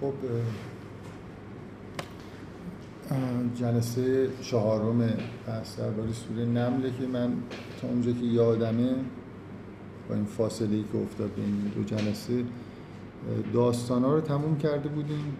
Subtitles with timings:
[0.00, 0.12] خب
[3.54, 4.98] جلسه چهارم
[5.46, 7.32] بحث درباره سوره نمله که من
[7.80, 8.94] تا اونجا که یادمه
[10.08, 12.44] با این فاصله ای که افتاد بین دو جلسه
[13.52, 15.36] داستان رو تموم کرده بودیم.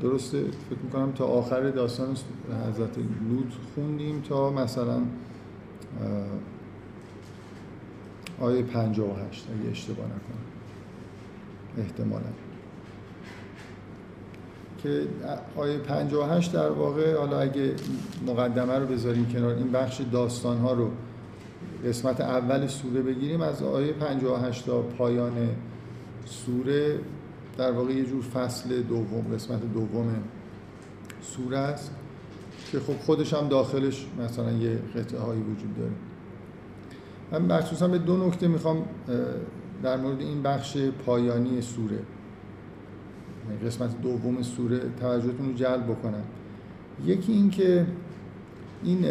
[0.00, 2.16] درسته؟ فکر می‌کنم تا آخر داستان
[2.68, 5.02] حضرت لوط خوندیم تا مثلا
[8.40, 10.44] آیه 58 اگه اشتباه نکنم.
[11.78, 12.22] احتمالا.
[14.84, 15.06] که
[15.56, 17.74] آیه 58 در واقع حالا اگه
[18.26, 20.90] مقدمه رو بذاریم کنار این بخش داستان ها رو
[21.86, 25.32] قسمت اول سوره بگیریم از آیه 58 تا پایان
[26.24, 26.98] سوره
[27.58, 30.24] در واقع یه جور فصل دوم قسمت دوم
[31.22, 31.90] سوره است
[32.72, 35.92] که خب خودش هم داخلش مثلا یه قطعه هایی وجود داره.
[37.32, 38.84] من مخصوصا به دو نکته می‌خوام
[39.82, 40.76] در مورد این بخش
[41.06, 41.98] پایانی سوره
[43.66, 46.22] قسمت دوم سوره توجهتون رو جلب بکنم.
[47.06, 47.86] یکی این که
[48.84, 49.06] این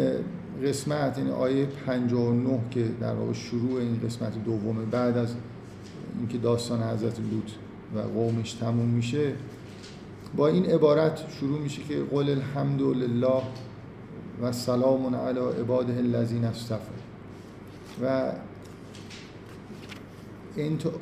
[0.64, 5.34] قسمت این آیه 59 که در واقع شروع این قسمت دومه بعد از
[6.18, 7.50] اینکه داستان حضرت لوط
[7.94, 9.32] و قومش تموم میشه
[10.36, 13.42] با این عبارت شروع میشه که قول الحمد لله
[14.42, 16.94] و سلام علی عباده الذین اصطفى.
[18.02, 18.32] و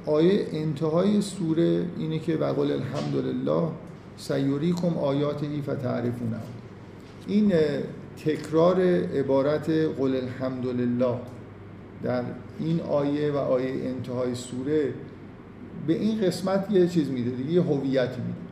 [0.06, 3.68] آیه انتهای سوره اینه که وقل الحمدلله
[4.16, 6.40] سیوریکم آیاته فتعرفونه.
[7.26, 7.52] این
[8.24, 8.80] تکرار
[9.14, 11.14] عبارت قل الحمدلله
[12.02, 12.22] در
[12.58, 14.94] این آیه و آیه انتهای سوره
[15.86, 18.42] به این قسمت یه چیز میده دیگه یه هویتی میده.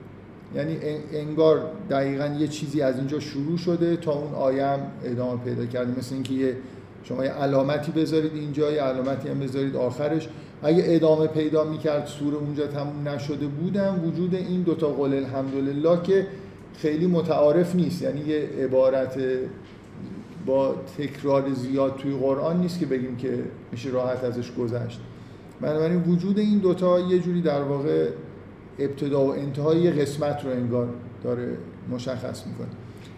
[0.55, 0.77] یعنی
[1.13, 5.99] انگار دقیقا یه چیزی از اینجا شروع شده تا اون آیه هم ادامه پیدا کرده.
[5.99, 6.57] مثل اینکه یه
[7.05, 10.29] شما یه علامتی بذارید اینجا یه علامتی هم بذارید آخرش.
[10.63, 16.27] اگه ادامه پیدا می‌کرد سوره اونجا تموم نشده بودم وجود این دوتا قول الحمدلله که
[16.79, 18.03] خیلی متعارف نیست.
[18.03, 19.19] یعنی یه عبارت
[20.47, 25.01] با تکرار زیاد توی قرآن نیست که بگیم که میشه راحت ازش گذشت.
[25.61, 28.09] بنابراین وجود این دوتا یه جوری در واقع
[28.79, 30.89] ابتدا و انتهای قسمت رو انگار
[31.25, 31.57] داره
[31.91, 32.69] مشخص می‌کنه.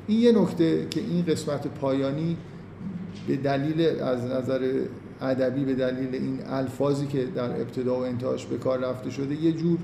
[0.06, 2.36] این یه نکته که این قسمت پایانی
[3.28, 4.81] به دلیل از نظر
[5.22, 9.52] ادبی به دلیل این الفاظی که در ابتدا و انتهاش به کار رفته شده یه
[9.52, 9.78] جور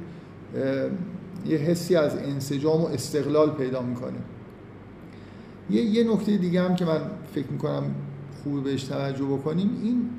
[1.47, 4.19] یه حسی از انسجام و استقلال پیدا می‌کنه.
[5.71, 7.01] یه, یه نکته دیگه هم که من
[7.35, 7.83] فکر می‌کنم
[8.43, 10.11] خوب بهش توجه بکنیم این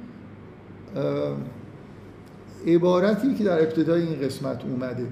[2.68, 5.08] عبارتی که در ابتدای این قسمت اومده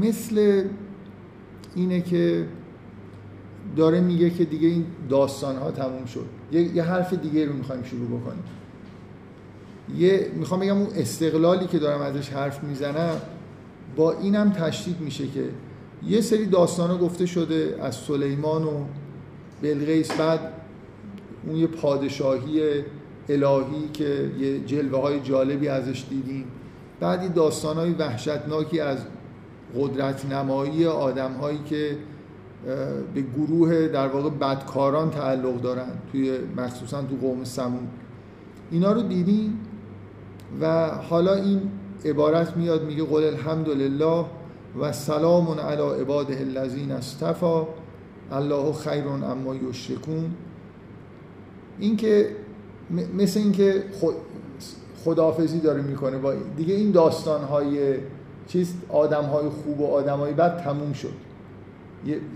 [0.00, 0.64] مثل
[1.74, 2.46] اینه که
[3.76, 6.26] داره میگه که دیگه این داستان ها تموم شد.
[6.52, 8.42] یه, یه حرف دیگه رو می‌خوایم شروع بکنیم.
[9.96, 13.20] یه می‌خوام بگم اون استقلالی که دارم ازش حرف می‌زنم
[13.96, 15.44] با اینم تشدید میشه که
[16.06, 18.84] یه سری داستان ها گفته شده از سلیمان و
[19.62, 20.40] بلغیس بعد
[21.46, 22.62] اون یه پادشاهی
[23.28, 26.44] الهی که یه جلوه های جالبی ازش دیدیم.
[27.00, 28.98] بعدی داستان های وحشتناکی از
[29.78, 31.96] قدرت نمایی آدم هایی که
[33.14, 37.88] به گروه در واقع بدکاران تعلق دارن توی مخصوصا تو قوم سمون.
[38.70, 39.58] اینا رو دیدیم
[40.60, 41.60] و حالا این
[42.04, 44.24] عبارت میاد میگه قل الحمدلله
[44.80, 47.62] و سلام علی عباده الذین اصطفى
[48.32, 50.30] الله خیر اما یشرکون.
[51.78, 52.28] این که
[53.14, 53.84] مثل اینکه
[55.04, 57.94] خدافزی داره می‌کنه با دیگه این داستان های
[58.46, 61.12] چیز آدم های خوب و آدم های بد تموم شد.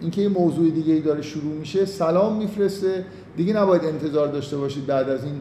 [0.01, 3.05] اینکه یه موضوع دیگه ای داره شروع میشه سلام میفرسته.
[3.37, 5.41] دیگه نباید انتظار داشته باشید بعد از این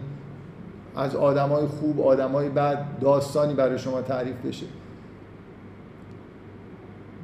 [0.96, 4.66] از آدمای خوب آدمای بد داستانی برای شما تعریف بشه.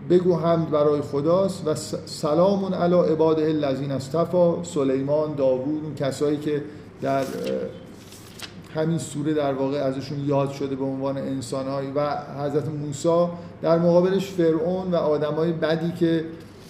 [0.10, 1.76] بگو حمد برای خداست و
[2.06, 6.64] سلام علی عباده الذین اصطفى سلیمان داوود اون کسایی که
[7.02, 7.24] در
[8.76, 13.28] همین سوره در واقع ازشون یاد شده به عنوان انسانهایی و حضرت موسی
[13.62, 16.26] در مقابلش فرعون و آدمای بدی که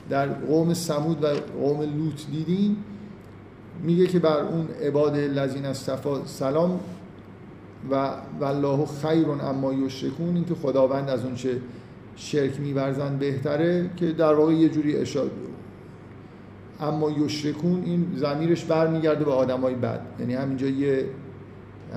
[0.10, 1.28] در قوم سمود و
[1.62, 2.78] قوم لوط دیدین.
[3.84, 6.80] میگه که بر اون عباد لذین استفا سلام
[7.92, 8.10] و
[8.40, 11.62] والله خیر اما یشرکون این که خداوند از اون چه
[12.16, 15.30] شرک میورزن بهتره که در واقع یه جوری اشاره
[16.80, 20.02] اما یشرکون این زمیرش برمیگرده به آدمای بد.
[20.20, 21.06] یعنی همینجا یه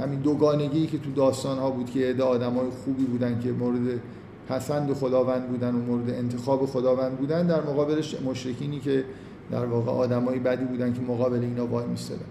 [0.02, 4.00] همین دوگانگی که تو داستان ها بود که عده آدمای خوبی بودن که مورد
[4.48, 9.04] پسند خداوند بودن و مورد انتخاب خداوند بودن در مقابلش مشرکینی که
[9.50, 12.24] در واقع آدمای بدی بودن که مقابل اینا وای میستدن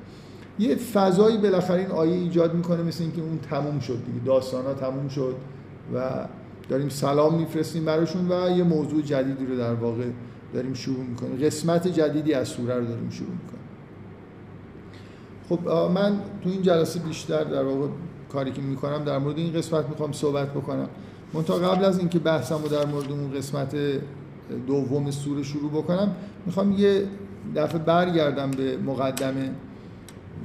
[0.60, 4.26] یه فضایی بالاخره این آیه ایجاد می‌کنه مثل اینکه اون تموم شد دیگه.
[4.26, 5.36] داستان ها تموم شد
[5.96, 6.10] و
[6.70, 10.06] داریم سلام میفرستیم براشون و یه موضوع جدیدی رو در واقع
[10.54, 11.46] داریم شروع می‌کنیم.
[11.46, 13.60] قسمت جدیدی از سوره رو داریم شروع می‌کنیم.
[15.50, 17.88] خب من تو این جلسه بیشتر در واقع
[18.32, 20.90] کاری که می‌کنم در مورد این قسمت می‌خوام صحبت بکنم.
[21.34, 23.76] منتها قبل از اینکه بحثم رو در مورد اون قسمت
[24.68, 26.16] دوم سوره شروع بکنم
[26.46, 27.04] می‌خوام یه
[27.56, 29.52] دفعه برگردم به مقدمه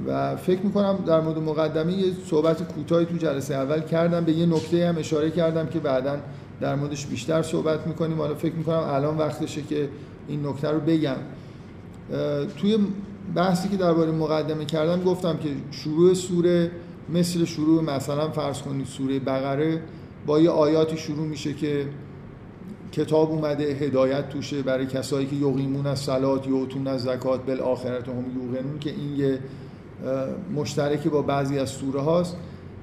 [0.07, 4.45] و فکر می‌کنم در مورد مقدمه یه صحبت کوتاهی تو جلسه اول کردم به یه
[4.45, 6.17] نکته هم اشاره کردم که بعدا
[6.61, 8.17] در موردش بیشتر صحبت می‌کنیم.
[8.17, 9.89] حالا فکر می‌کنم الان وقتشه که
[10.27, 11.15] این نکته رو بگم.
[12.57, 12.77] توی
[13.35, 16.71] بحثی که درباره مقدمه کردم گفتم که شروع سوره
[17.09, 19.81] مثل شروع مثلا فرض کنید سوره بقره
[20.25, 21.85] با یه آیاتی شروع میشه که
[22.95, 28.25] کتاب اومده هدایت توشه برای کسایی که یقیمون از صلات یوتون از زکات بالآخرت هم
[28.35, 29.39] یوقنون که این یه
[30.55, 32.35] مشترکی با بعضی از سوره هاست.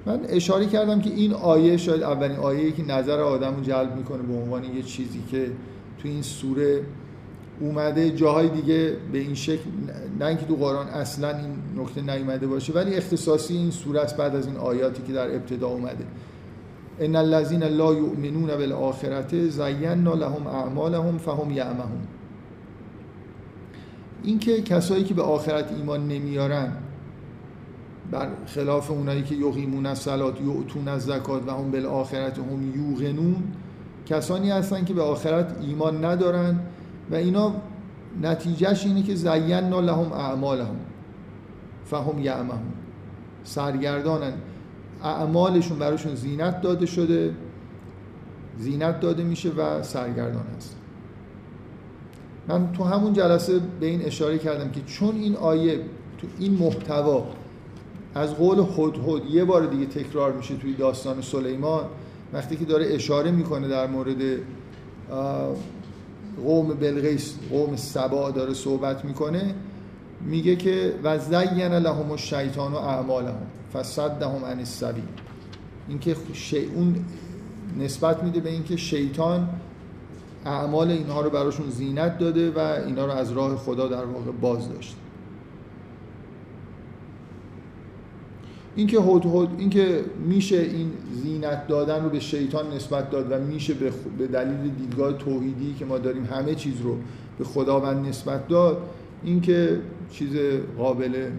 [0.06, 4.22] من اشاره کردم که این آیه شاید اولین آیه که نظر آدم رو جلب می‌کنه
[4.22, 5.50] به عنوان یه چیزی که
[6.02, 6.80] تو این سوره
[7.60, 8.10] اومده.
[8.10, 9.70] جاهای دیگه به این شکل
[10.20, 14.46] نه اینکه تو قرآن اصلا این نکته نیومده باشه ولی اختصاصی این سوره بعد از
[14.46, 16.04] این آیاتی که در ابتدا اومده.
[17.00, 22.06] ان الذين لا يؤمنون بالآخرة زینا لهم اعمالهم فهم یعمهون.
[24.22, 26.72] اینکه کسایی که به آخرت ایمان نمیارن
[28.10, 33.42] بر خلاف اونایی که یقیمون از صلات یعتون از زکات و هم بالآخرت هم یوغنون
[34.06, 36.60] کسانی هستن که به آخرت ایمان ندارن
[37.10, 37.52] و اینا
[38.22, 40.76] نتیجهش اینه که زینا لهم اعمالهم
[41.84, 42.72] فهم یعمهون.
[43.44, 44.32] سرگردانن.
[45.02, 47.34] اعمالشون براشون زینت داده شده.
[48.58, 50.76] زینت داده میشه و سرگردان هست
[52.48, 55.80] من تو همون جلسه به این اشاره کردم که چون این آیه
[56.18, 57.26] تو این محتوا
[58.14, 61.84] از قول هدهد یه بار دیگه تکرار میشه توی داستان سلیمان
[62.32, 64.16] وقتی که داره اشاره می‌کنه در مورد
[66.44, 69.54] قوم بلغیس قوم سبا داره صحبت می‌کنه
[70.20, 73.46] میگه که و زین لهم الشیطان و اعمالهم.
[73.72, 75.04] فصدهم عن السبیل
[75.88, 76.16] اینکه.
[76.74, 77.04] اون
[77.78, 79.48] نسبت میده به اینکه شیطان
[80.44, 84.72] اعمال اینها رو براشون زینت داده و اینها رو از راه خدا در واقع باز
[84.72, 84.96] داشته
[88.76, 90.92] اینکه هد هد اینکه میشه این
[91.22, 93.74] زینت دادن رو به شیطان نسبت داد و میشه
[94.18, 96.96] به دلیل دیدگاه توحیدی که ما داریم همه چیز رو
[97.38, 98.82] به خداوند نسبت داد
[99.24, 99.80] اینکه
[100.10, 100.36] چیز
[100.78, 101.30] قابل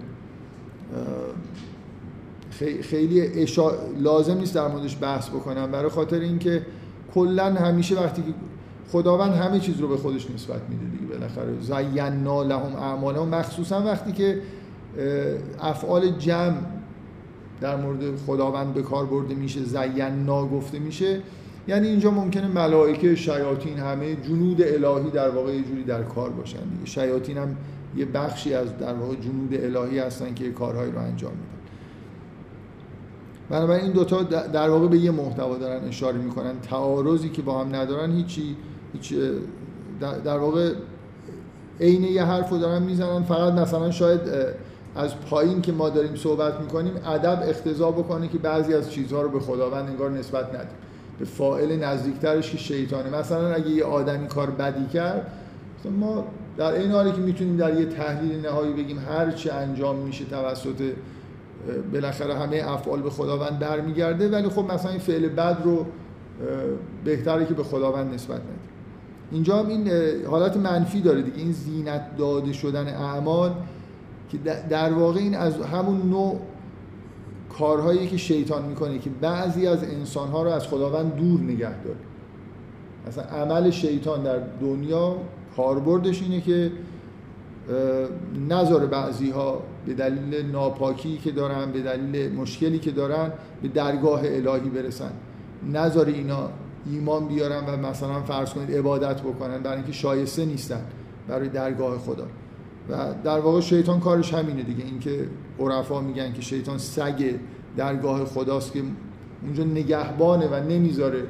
[2.82, 3.72] خیلی اشا...
[4.00, 5.72] لازم نیست در موردش بحث بکنم.
[5.72, 6.66] برای خاطر اینکه
[7.14, 8.34] کلا همیشه وقتی که
[8.92, 11.14] خداوند همه چیز رو به خودش نسبت میده دیگه.
[11.14, 13.30] بالاخره زینا لهم اعمالهم.
[13.30, 14.40] مخصوصا وقتی که
[15.62, 16.58] افعال جمع
[17.62, 21.22] در مورد خداوند به کار برده میشه زینا گفته میشه
[21.68, 26.60] یعنی اینجا ممکنه ملائکه شیاطین همه جنود الهی در واقع یه جوری در کار باشن
[26.60, 26.86] دیگه.
[26.86, 27.56] شیاطین هم
[27.98, 31.63] یه بخشی از در واقع جنود الهی هستن که کارهایی رو انجام میدن.
[33.50, 36.60] بنابراین این دوتا در واقع به یه محتوا دارن اشاره می‌کنن.
[36.70, 38.56] تعارضی که با هم ندارن هیچی
[38.94, 39.14] هیچ
[40.24, 40.74] در واقع
[41.80, 43.24] عین یه حرف رو دارن می‌زنن.
[43.24, 44.22] فقط مثلا شاید
[44.96, 49.30] از پایین که ما داریم صحبت می‌کنیم ادب اختضا بکنه که بعضی از چیزها رو
[49.30, 50.78] به خداوند انگار نسبت ندیم.
[51.20, 53.18] به فائل نزدیکترش که شیطانه.
[53.18, 55.28] مثلا اگه یه آدمی کار بدی کرد
[56.00, 56.26] ما
[56.58, 60.94] در این حالی که می‌تونیم در یه تحلیل نهایی بگیم هر چی انجام میشه توسط
[61.94, 65.86] بالاخره همه افعال به خداوند برمیگرده ولی خب مثلا این فعل بد رو
[67.06, 68.60] بهتره که به خداوند نسبت ندیم.
[69.32, 69.90] اینجا هم این
[70.26, 71.38] حالت منفی داره دیگه.
[71.38, 73.52] این زینت داده شدن اعمال
[74.30, 74.38] که
[74.70, 76.40] در واقع این از همون نوع
[77.58, 81.98] کارهایی که شیطان می‌کنه که بعضی از انسانها رو از خداوند دور نگه داره.
[83.08, 85.16] مثلا عمل شیطان در دنیا
[85.58, 86.72] کاربردش اینه که
[88.50, 94.22] نذاره بعضی ها به دلیل ناپاکی که دارن به دلیل مشکلی که دارن به درگاه
[94.24, 95.12] الهی برسن.
[95.72, 96.50] نذاره اینا
[96.92, 100.82] ایمان بیارن و مثلا فرض کنید عبادت بکنن برای اینکه شایسته نیستن
[101.28, 102.26] برای درگاه خدا.
[102.90, 105.28] و در واقع شیطان کارش همینه دیگه اینکه
[105.60, 107.36] عرفا میگن که شیطان سگ
[107.78, 108.82] درگاه خداست که
[109.44, 111.24] اونجا نگهبانه و نمی‌ذاره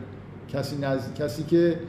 [0.49, 1.13] کسی نزد...
[1.15, 1.79] کسی که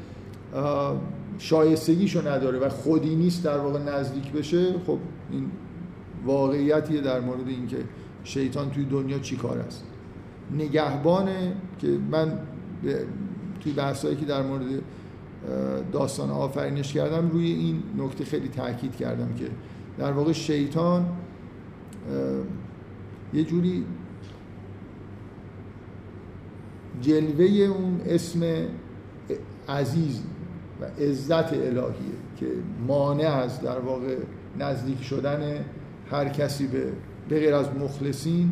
[1.38, 4.98] شایستگیشو نداره و خودی نیست در واقع نزدیک بشه خب
[5.30, 5.50] این
[6.24, 7.76] واقعیتیه در مورد اینکه
[8.24, 9.84] شیطان توی دنیا چی کار است.
[10.58, 12.38] نگهبانه که من
[13.60, 14.82] توی بحثایی که در مورد
[15.92, 19.46] داستان آفرینش کردم روی این نکته خیلی تاکید کردم که
[19.98, 21.06] در واقع شیطان
[23.34, 23.84] یه جوری
[27.00, 28.42] جلوه اون اسم
[29.68, 30.22] عزیز
[30.80, 32.46] و عزت الهیه که
[32.86, 34.16] مانع از در واقع
[34.58, 35.64] نزدیک شدن
[36.10, 36.84] هر کسی به
[37.28, 38.50] به غیر از مخلصین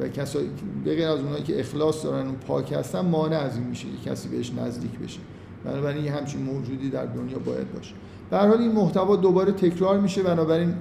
[0.00, 0.50] و کسایی
[0.84, 4.10] به غیر از اونایی که اخلاص دارن و پاک هستن مانع از این میشه که
[4.10, 5.20] کسی بهش نزدیک بشه.
[5.64, 7.94] بنابراین یه همچین موجودی در دنیا باید باشه.
[8.30, 10.74] به حال این محتوا دوباره تکرار میشه بنابراین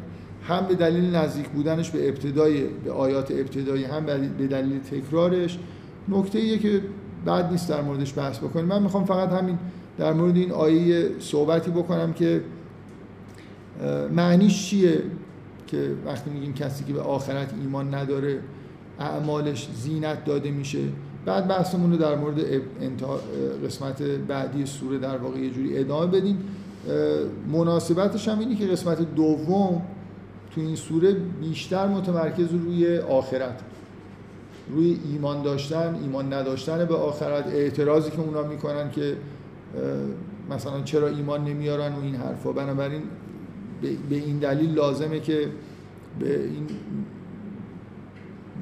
[0.43, 4.05] هم به دلیل نزدیک بودنش به ابتدای به آیات ابتدایی هم
[4.37, 5.59] به دلیل تکرارش.
[6.09, 6.81] نکته ایه که
[7.25, 8.65] بعد نیست در موردش بحث بکنیم.
[8.65, 9.57] من می‌خوام فقط همین
[9.97, 12.41] در مورد این آیه صحبتی بکنم که
[14.11, 15.01] معنیش چیه
[15.67, 18.39] که وقتی میگیم کسی که به آخرت ایمان نداره
[18.99, 20.79] اعمالش زینت داده میشه؟
[21.25, 22.39] بعد بحثمون رو در مورد
[23.65, 26.37] قسمت بعدی سوره در واقع یه جوری ادامه بدیم.
[27.51, 29.81] مناسبتش هم اینه که قسمت دوم
[30.55, 33.59] تو این سوره بیشتر متمرکز روی آخرت.
[34.69, 37.47] روی ایمان داشتن ایمان نداشتن به آخرت.
[37.47, 39.17] اعتراضی که اونا می‌کنن که
[40.49, 42.51] مثلا چرا ایمان نمیارن و این حرفا.
[42.51, 43.01] بنابراین
[43.81, 45.47] به این دلیل لازمه که
[46.19, 46.67] به این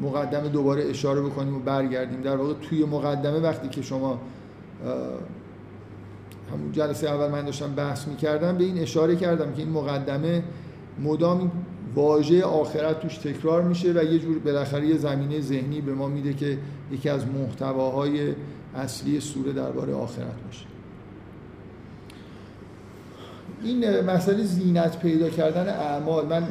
[0.02, 2.22] مقدمه دوباره اشاره بکنیم و برگردیم.
[2.22, 4.20] در واقع توی مقدمه وقتی که شما
[6.54, 10.44] همون جلسه اول من داشتم بحث می‌کردم به این اشاره کردم که این مقدمه
[11.04, 11.52] مدام
[11.96, 16.34] واژه آخرت توش تکرار میشه و یه جور بالاخره یه زمینه ذهنی به ما میده
[16.34, 16.58] که
[16.92, 18.34] یکی از محتواهای
[18.76, 20.66] اصلی سوره درباره آخرت باشه.
[23.64, 26.44] این مسئله زینت پیدا کردن اعمال من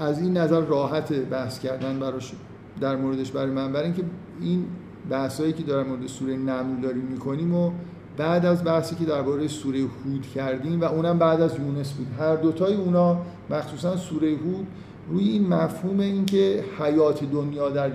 [0.00, 2.32] از این نظر راحت بحث کردن براش
[2.80, 4.02] در موردش برای من برای اینکه
[4.40, 4.64] این
[5.10, 7.70] بحثایی که در مورد سوره نمل داریم می‌کنیم و
[8.16, 12.06] بعد از بحثی که درباره سوره هود کردیم و اونم بعد از یونس بود.
[12.18, 13.18] هر دوتای اونا
[13.50, 14.66] مخصوصا سوره هود
[15.08, 17.88] روی این مفهوم اینکه حیات دنیا در,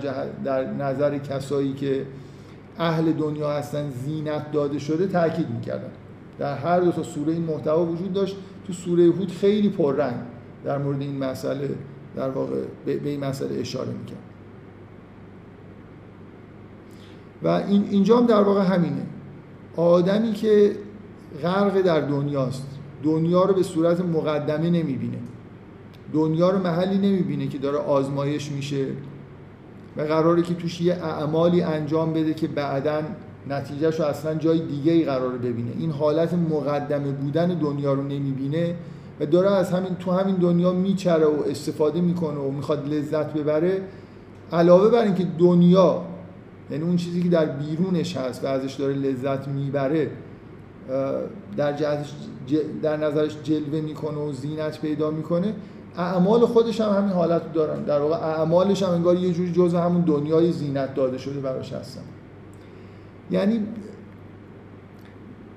[0.44, 2.06] در نظر کسایی که
[2.78, 5.90] اهل دنیا هستن زینت داده شده تاکید می‌کردن.
[6.38, 8.36] در هر دو تا سوره این محتوا وجود داشت.
[8.66, 10.16] تو سوره هود خیلی پررنگ
[10.64, 11.70] در مورد این مسئله
[12.16, 14.18] در واقع به این مسئله اشاره می‌کرد.
[17.42, 19.06] و این اینجا هم در واقع همینه.
[19.76, 20.76] آدمی که
[21.42, 22.66] غرق در دنیاست
[23.02, 25.18] دنیا رو به صورت مقدمه نمی‌بینه.
[26.12, 28.86] دنیا رو محلی نمی‌بینه که داره آزمایش میشه
[29.96, 33.02] و قراره که توش یه اعمالی انجام بده که بعدا
[33.48, 35.70] نتیجهش رو اصلا جای دیگه ای قرار ببینه.
[35.78, 38.74] این حالت مقدمه بودن دنیا رو نمی‌بینه
[39.20, 43.82] و داره از همین تو همین دنیا میچره و استفاده می‌کنه و می‌خواد لذت ببره.
[44.52, 46.02] علاوه بر اینکه دنیا
[46.70, 50.10] یعنی اون چیزی که در بیرونش هست و ازش داره لذت می‌بره
[51.56, 51.72] در,
[52.82, 55.54] در نظرش جلوه می‌کنه و زینت پیدا می‌کنه
[55.96, 57.82] اعمال خودش هم همین حالت دارن.
[57.82, 62.02] در واقع اعمالش هم انگار یه جوری جزء همون دنیای زینت داده شده براش هستن.
[63.30, 63.66] یعنی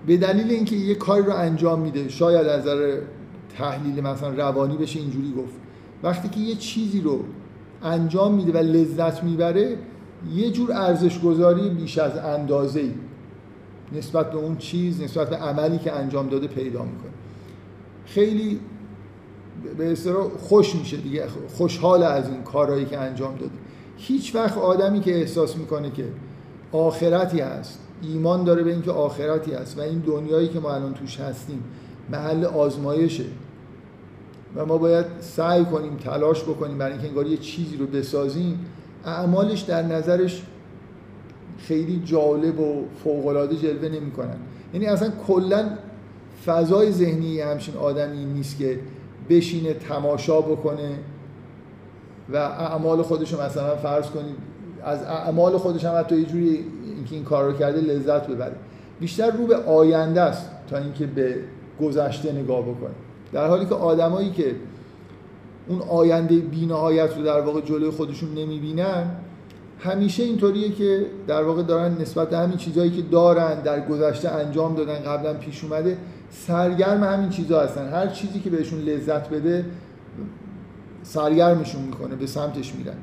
[0.07, 2.99] به دلیل اینکه یه کاری رو انجام میده شاید از نظر
[3.57, 5.55] تحلیل مثلا روانی بشه اینجوری گفت.
[6.03, 7.23] وقتی که یه چیزی رو
[7.83, 9.77] انجام میده و لذت می‌بره
[10.33, 12.93] یه جور ارزش گذاری بیش از اندازه ای
[13.97, 17.11] نسبت به اون چیز نسبت به عملی که انجام داده پیدا می‌کنه.
[18.05, 18.59] خیلی
[19.77, 23.51] به اصطلاح خوش میشه دیگه خوشحال از این کارهایی که انجام داده.
[23.97, 26.05] هیچ وقت آدمی که احساس می‌کنه که
[26.75, 27.79] آخرتی هست.
[28.01, 31.63] ایمان داره به اینکه آخرتی هست و این دنیایی که ما الان توش هستیم
[32.09, 33.25] محل آزمایشه.
[34.55, 38.59] و ما باید سعی کنیم تلاش بکنیم برای اینکه انگار یه چیزی رو بسازیم.
[39.05, 40.43] اعمالش در نظرش
[41.57, 44.37] خیلی جالب و فوقالعاده جلوه نمی‌کنن.
[44.73, 45.69] یعنی اصلا کلا
[46.45, 48.79] فضای ذهنی همچین آدمی نیست که
[49.29, 50.99] بشینه تماشا بکنه
[52.33, 54.35] و اعمال خودش رو مثلا فرض کنید
[54.85, 56.65] از اعمال خودش هم حتی یه جوری
[56.95, 58.55] اینکه این کار رو کرده لذت ببره.
[58.99, 61.35] بیشتر رو به آینده است تا اینکه به
[61.81, 62.95] گذشته نگاه بکنه.
[63.33, 64.55] در حالی که آدمایی که
[65.67, 69.05] اون آینده بینهایت رو در واقع جلوی خودشون نمی‌بینن
[69.79, 74.75] همیشه اینطوریه که در واقع دارن نسبت به همین چیزهایی که دارن در گذشته انجام
[74.75, 75.97] دادن قبلا پیش اومده
[76.29, 77.89] سرگرم همین چیزها هستن.
[77.89, 79.65] هر چیزی که بهشون لذت بده
[81.03, 82.95] سرگرمشون می‌کنه به سمتش میرن.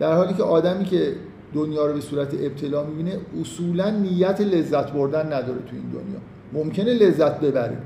[0.00, 1.12] در حالی که آدمی که
[1.54, 6.18] دنیا رو به صورت ابتلا می‌بینه اصولا نیت لذت بردن نداره تو این دنیا.
[6.52, 7.78] ممکنه لذت ببره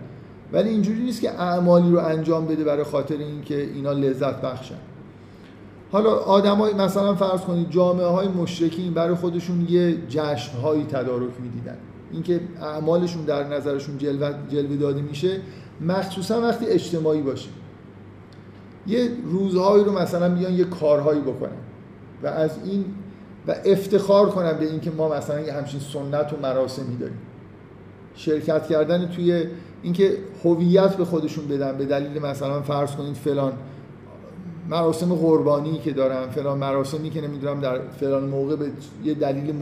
[0.53, 4.79] ولی اینجوری نیست که اعمالی رو انجام بده برای خاطر اینکه اینا لذت بخشن.
[5.93, 11.77] حالا آدمای مثلا فرض کنید جامعه های مشرکین برای خودشون یه جشن هایی تدارک می‌دیدن.
[12.13, 15.41] اینکه اعمالشون در نظرشون جلوه, جلوه داده میشه
[15.81, 17.49] مخصوصا وقتی اجتماعی باشه.
[18.87, 21.57] یه روزهایی رو مثلا بیان یه کارهایی بکنن
[22.23, 22.85] و از این
[23.47, 27.19] و افتخار کنن به اینکه ما مثلا یه همچین سنت و مراسمی داریم.
[28.15, 29.47] شرکت کردن توی
[29.83, 33.53] اینکه هویت به خودشون بدن به دلیل مثلا فرض کنید فلان
[34.71, 38.67] مراسم قربانی که دارن فلان مراسمی که نمی‌دونم در فلان موقع به
[39.05, 39.55] یه دلیل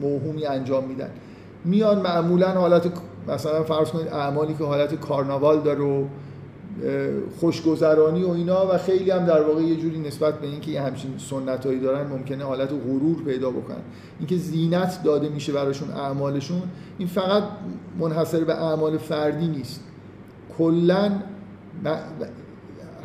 [0.00, 1.10] موهومی انجام میدن.
[1.64, 2.92] میان معمولا حالت
[3.28, 6.04] مثلا فرض کنید اعمالی که حالت کارناوال داره و
[7.40, 11.10] خوشگذرانی و اینا و خیلی هم در واقع یه جوری نسبت به اینکه یه همچین
[11.18, 13.82] سنتایی دارن ممکنه حالت غرور پیدا بکنن.
[14.18, 16.62] اینکه زینت داده میشه براشون اعمالشون
[16.98, 17.42] این فقط
[17.98, 19.80] منحصر به اعمال فردی نیست.
[20.58, 21.12] کلا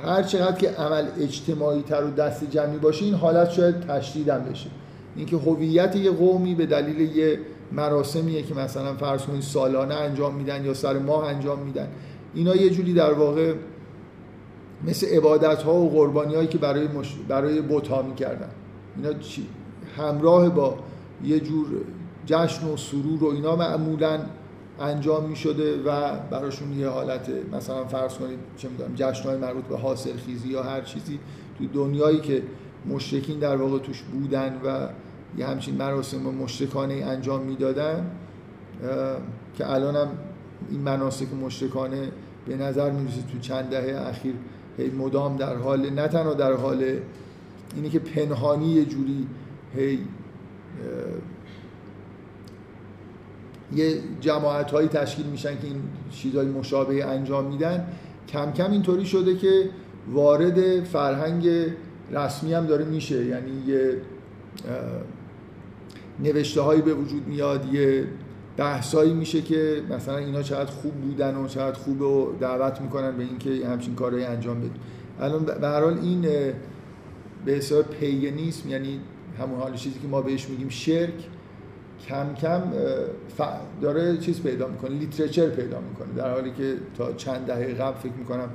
[0.05, 4.69] هر چقدر که عمل اجتماعی تر و دست جمعی باشه این حالت شاید تشدیدم بشه.
[5.15, 7.39] اینکه هویت یه قومی به دلیل یه
[7.71, 11.87] مراسمیه که مثلا فرض کنید سالانه انجام میدن یا سر ماه انجام میدن.
[12.33, 13.53] اینا یه جوری در واقع
[14.87, 17.15] مثل عبادت ها و قربانی هایی که برای, مش...
[17.27, 18.49] برای بوت ها می‌کردن
[18.97, 19.47] اینا چی؟
[19.97, 20.77] همراه با
[21.23, 21.67] یه جور
[22.25, 24.19] جشن و سرور و اینا معمولا
[24.79, 29.63] انجام می شده و براشون یه حالت مثلا فرض کنید چه می‌دونم جشن های مربوط
[29.63, 31.19] به حاصل خیزی یا هر چیزی
[31.57, 32.43] تو دنیایی که
[32.85, 34.87] مشرکین در واقع توش بودن و
[35.37, 38.11] یه همچین مراسم مشرکانه انجام می‌دادن
[39.57, 40.07] که الان هم
[40.69, 42.11] این مناسک مشرکانه
[42.47, 44.33] به نظر می‌رسه تو چند دهه اخیر
[44.77, 46.99] هی مدام در حال نه تنها در حال
[47.75, 49.27] اینی که پنهانی یه جوری
[49.75, 49.99] هی
[53.75, 57.87] یه جماعت هایی تشکیل میشن که این چیزهای مشابه انجام میدن.
[58.29, 59.69] کم کم اینطوری شده که
[60.11, 61.49] وارد فرهنگ
[62.11, 63.25] رسمی هم داره میشه.
[63.25, 64.01] یعنی یه
[66.19, 68.07] نوشته هایی به وجود میاد یه
[68.57, 73.23] بحثایی میشه که مثلا اینا چقدر خوب بودن و چقدر خوب و دعوت می‌کنن به
[73.23, 74.81] اینکه همچین کارهایی انجام بدیم.
[75.19, 76.21] الان به هر حال این
[77.45, 78.99] به حساب پیگنیسم یعنی
[79.39, 81.13] همون حال چیزی که ما بهش میگیم شرک
[82.07, 82.61] کم کم
[83.81, 86.13] داره چیز پیدا می‌کنه لیترچر پیدا می‌کنه.
[86.15, 88.49] در حالی که تا چند دهه قبل فکر می‌کنم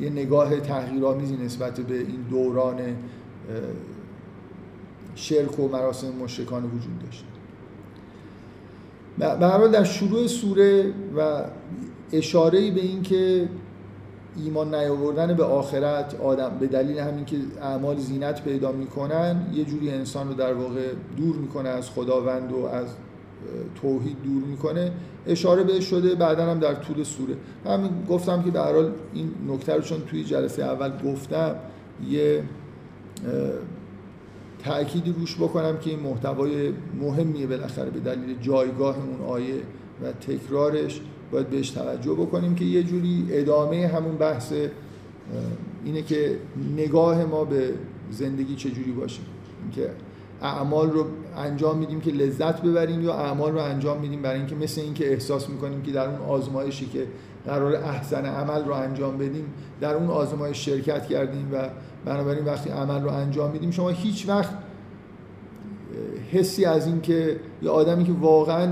[0.00, 2.80] یه نگاه تحقیرآمیزی نسبت به این دوران
[5.14, 7.24] شرک و مراسم مشرکان وجود داشت.
[9.18, 11.44] به در شروع سوره و
[12.12, 13.48] اشاره به این که
[14.36, 19.90] ایمان نیاوردن به آخرت آدم به دلیل همین که اعمال زینت پیدا می‌کنن یه جوری
[19.90, 22.86] انسان رو در واقع دور می‌کنه از خداوند و از
[23.82, 24.92] توحید دور می‌کنه.
[25.26, 27.34] اشاره بهش شده بعدا هم در طول سوره.
[27.66, 31.54] همین گفتم که به حال این نکته رو چون توی جلسه اول گفتم
[32.10, 32.42] یه
[34.58, 39.62] تأکیدی روش بکنم که این محتوای مهمیه بالاخره به دلیل جایگاه اون آیه
[40.02, 41.00] و تکرارش
[41.32, 44.52] باید بهش توجه بکنیم که یه جوری ادامه همون بحث
[45.84, 46.38] اینه که
[46.76, 47.74] نگاه ما به
[48.10, 49.20] زندگی چجوری باشه.
[49.62, 49.90] اینکه
[50.42, 54.80] اعمال رو انجام میدیم که لذت ببریم یا اعمال رو انجام میدیم برای اینکه مثل
[54.80, 57.06] اینکه احساس می‌کنیم که در اون آزمایشی که
[57.46, 59.44] قرار احسن عمل رو انجام بدیم
[59.80, 61.68] در اون آزمایش شرکت کردیم و
[62.04, 64.50] بنابراین وقتی عمل رو انجام میدیم شما هیچ وقت
[66.32, 68.68] حسی از اینکه یه آدمی که واقعا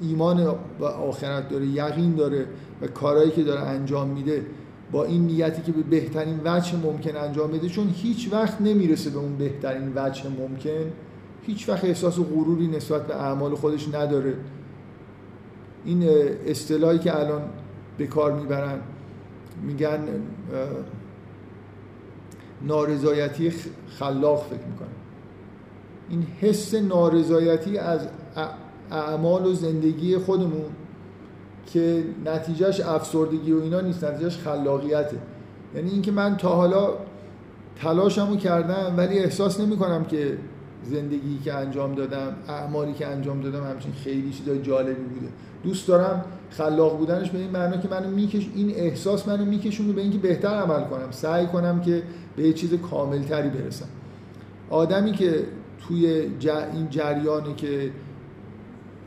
[0.00, 0.46] ایمان
[0.80, 2.46] و آخرت داره یقین داره
[2.82, 4.46] و کارهایی که داره انجام میده
[4.92, 9.18] با این نیتی که به بهترین وجه ممکن انجام بده چون هیچ وقت نمی‌رسه به
[9.18, 10.92] اون بهترین وجه ممکن
[11.42, 14.34] هیچ وقت احساس و غروری نسبت به اعمال خودش نداره.
[15.84, 16.08] این
[16.46, 17.42] اصطلاحی که الان
[17.98, 18.80] به کار می‌برن
[19.62, 20.00] میگن
[22.62, 23.52] نارضایتی
[23.98, 24.88] خلاق فکر می‌کنن.
[26.08, 28.08] این حس نارضایتی از
[28.90, 30.70] اعمال و زندگی خودمون
[31.66, 35.16] که نتیجهش افسردگی و اینا نیست نتیجهش خلاقیته.
[35.74, 36.94] یعنی اینکه من تا حالا
[37.76, 40.38] تلاشمو کردم ولی احساس نمی کنم که
[40.84, 45.28] زندگی که انجام دادم اعمالی که انجام دادم همچین خیلی چیزای جالبی بوده.
[45.62, 50.00] دوست دارم خلاق بودنش به این معنا که منو میکش این احساس منو میکشونه به
[50.00, 51.10] اینکه بهتر عمل کنم.
[51.10, 52.02] سعی کنم که
[52.36, 53.88] به یه چیز کاملتری برسم.
[54.70, 55.44] آدمی که
[55.88, 56.06] توی
[56.72, 57.90] این جریانی که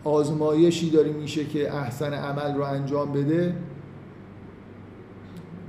[0.04, 3.56] آزمایشی داره میشه که احسن عمل رو انجام بده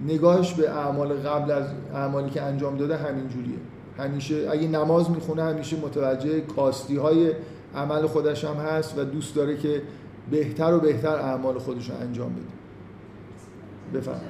[0.07, 3.59] نگاهش به اعمال قبل از اعمالی که انجام داده همین جوریه
[3.99, 7.33] همیشه اگه نماز می‌خونه همیشه متوجه کاستی های
[7.75, 9.83] عمل خودش هم هست و دوست داره که
[10.31, 14.01] بهتر و بهتر اعمال خودش رو انجام بده.
[14.01, 14.21] بفهم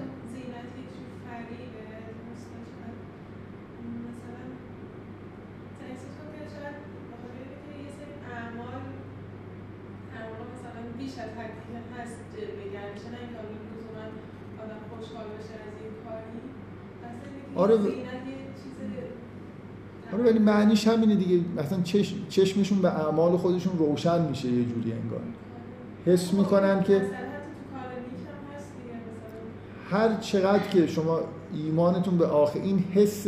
[17.56, 18.03] آره
[20.14, 21.40] آره ولی معنیش همینه دیگه.
[21.56, 25.20] مثلا چشم، چشمشون به اعمال خودشون روشن میشه یه جوری انگار.
[26.06, 27.02] حس می‌کنن که
[29.90, 31.20] هر چقدر که شما
[31.54, 33.26] ایمانتون به آخر این حس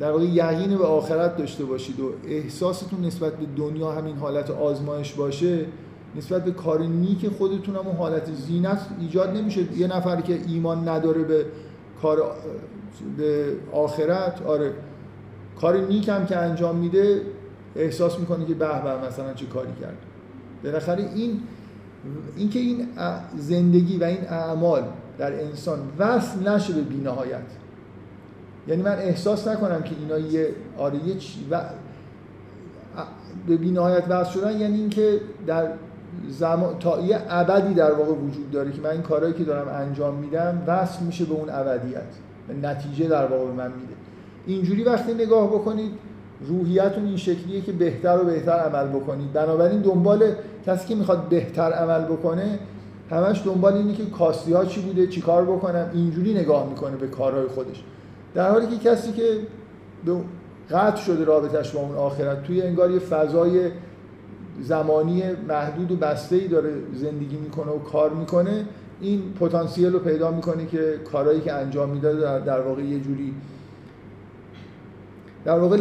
[0.00, 5.12] در واقع یقین به آخرت داشته باشید و احساستون نسبت به دنیا همین حالت آزمایش
[5.12, 5.64] باشه
[6.16, 9.78] نسبت به کار نیک خودتون هم حالت زینت ایجاد نمیشه.
[9.78, 11.46] یه نفر که ایمان نداره به
[12.02, 12.22] کار
[13.16, 14.72] به آخرت آره.
[15.60, 17.22] کار نیک هم که انجام میده
[17.76, 19.96] احساس می‌کنه که به به مثلا چه کاری کرد.
[20.64, 21.40] بالاخره این
[22.36, 22.88] اینکه این
[23.36, 24.82] زندگی و این اعمال
[25.18, 27.42] در انسان وصل نشه به بینهایت.
[28.68, 31.16] یعنی من احساس نکنم که اینا یه آره یه
[31.50, 31.60] و
[33.46, 35.68] به بینهایت وصل شدن یعنی اینکه در
[36.28, 40.14] زمان تا یه ابدی در واقع وجود داره که من این کارهایی که دارم انجام
[40.14, 42.02] میدم وصل میشه به اون ابدیت.
[42.62, 43.94] نتیجه در واقع به من میده.
[44.46, 45.90] اینجوری وقتی نگاه بکنید
[46.48, 49.32] روحیتون این شکلیه که بهتر و بهتر عمل بکنید.
[49.32, 50.22] بنابراین دنبال
[50.66, 52.58] کسی که می‌خواد بهتر عمل بکنه
[53.10, 55.90] همش دنبال اینه که کاستی ها چی بوده چی کار بکنم.
[55.94, 57.82] اینجوری نگاه می‌کنه به کارهای خودش.
[58.34, 59.22] در حالی که کسی که
[60.70, 63.70] قطع شده رابطش با اون آخرت توی انگار یه فضای
[64.62, 68.64] زمانی محدود و بسته ای داره زندگی می‌کنه و کار می‌کنه
[69.00, 73.34] این پتانسیل رو پیدا می‌کنه که کارهایی که انجام می‌داده در واقع یه جوری
[75.46, 75.78] در واقع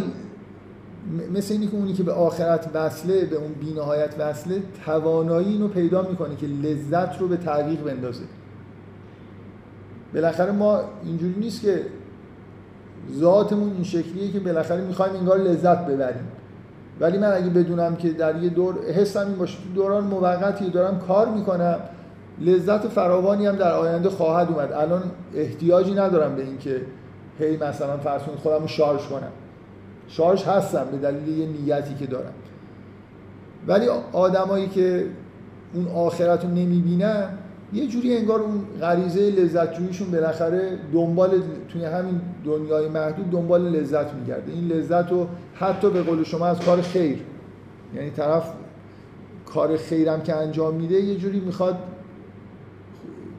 [1.33, 6.01] مثل اینی که اونی که به آخرت وصله به اون بینهایت وصله توانایی اینو پیدا
[6.01, 8.23] می‌کنه که لذت رو به تغییر بندازه.
[10.13, 11.81] بالاخره ما اینجوری نیست که
[13.19, 16.27] ذاتمون این شکلیه که بالاخره می‌خوایم انگار لذت ببریم.
[16.99, 21.29] ولی من اگه بدونم که در یه دور حسم این باشه دوران موقتی دارم کار
[21.29, 21.79] می‌کنم
[22.41, 24.71] لذت فراوانی هم در آینده خواهد اومد.
[24.71, 25.03] الان
[25.35, 26.81] احتیاجی ندارم به اینکه
[27.39, 29.31] هی مثلا فرض خودم رو شارژ کنم.
[30.07, 32.33] شارژ هستم به دلیل یه نیتی که دارم.
[33.67, 35.05] ولی آدمایی که
[35.73, 37.29] اون آخرت رو نمی‌بینن
[37.73, 44.13] یه جوری انگار اون غریزه لذت جوییشون بالاخره دنبال توی همین دنیای محدود دنبال لذت
[44.13, 44.51] میگرده.
[44.51, 47.19] این لذت رو حتی به قول شما از کار خیر
[47.95, 48.53] یعنی طرف
[49.45, 51.77] کار خیرم که انجام میده یه جوری می‌خواد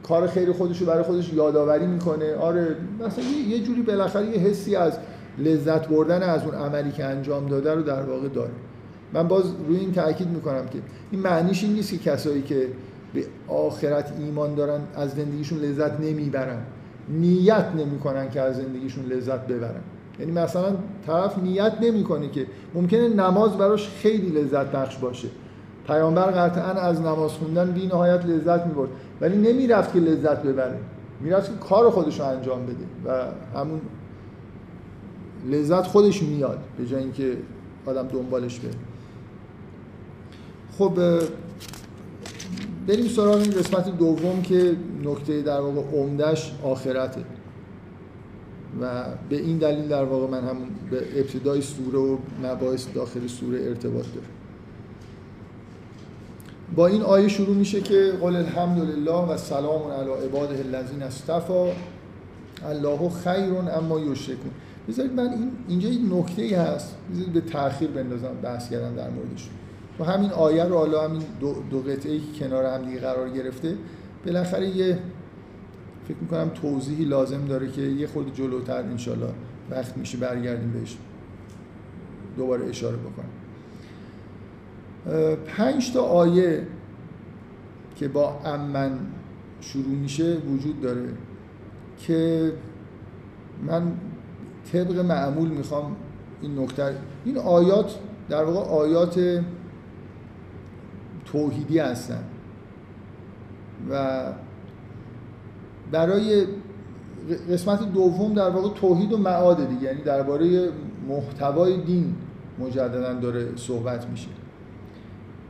[0.03, 2.35] کار خیر خودش رو برای خودش یادآوری می‌کنه.
[2.35, 2.75] آره
[3.05, 4.97] مثلا یه جوری بالاخره یه حسی از
[5.37, 8.51] لذت بردن از اون عملی که انجام داده رو در واقع داره.
[9.13, 10.79] من باز روی این تاکید می‌کنم که
[11.11, 12.67] این معنیش این نیست که کسایی که
[13.13, 16.59] به آخرت ایمان دارن از زندگیشون لذت نمی‌برن.
[17.09, 19.81] نیت نمی‌کنن که از زندگیشون لذت ببرن.
[20.19, 20.75] یعنی مثلا
[21.07, 25.27] طرف نیت نمی‌کنه که ممکنه نماز براش خیلی لذت بخش باشه.
[25.87, 28.89] پیامبر قطعا از نماز خوندن بی نهایت لذت می‌برد.
[29.21, 30.77] ولی نمی‌رفت که لذت ببره.
[31.21, 33.23] می‌رفت که کار خودش رو انجام بده و
[33.59, 33.81] همون
[35.47, 37.37] لذت خودش میاد به جای اینکه
[37.85, 38.73] آدم دنبالش بره.
[40.77, 40.99] خب
[42.87, 47.23] بریم سراغ این قسمت دوم که نکته در واقع عمدش آخرته.
[48.81, 50.57] و به این دلیل در واقع من هم
[50.91, 54.27] به ابتدای سوره و مباحث داخل سوره ارتباط داره
[56.75, 61.71] با این آیه شروع میشه که قل الحمدلله و سلام علی عباده الذین اصطفى
[62.65, 64.51] الله خیر اما یشرکون.
[64.87, 66.95] بذارید من این اینجا یک نکته ای هست.
[67.11, 69.49] بذارید به تاخیر بندازم بحث کردم در موردش.
[69.99, 73.77] و همین آیه رو حالا همین دو, دو قطعه که کنار هم دیگه قرار گرفته
[74.25, 74.99] بالاخره یه
[76.07, 79.29] فکر می‌کنم توضیحی لازم داره که یه خود جلوتر انشالله
[79.69, 80.97] وقت میشه برگردیم بهش.
[82.37, 83.29] دوباره اشاره بکنم.
[85.45, 86.67] پنج تا آیه
[87.95, 88.91] که با امن
[89.61, 91.09] شروع میشه وجود داره
[91.99, 92.51] که
[93.67, 93.91] من
[94.73, 95.95] طبق معمول می‌خوام
[96.41, 97.95] این نکته این آیات
[98.29, 99.43] در واقع آیات
[101.25, 102.23] توحیدی هستن.
[103.89, 104.25] و
[105.91, 106.45] برای
[107.51, 110.69] قسمت دوم در واقع توحید و معاده دیگه یعنی درباره
[111.07, 112.15] محتوای دین
[112.59, 114.27] مجددا داره صحبت میشه.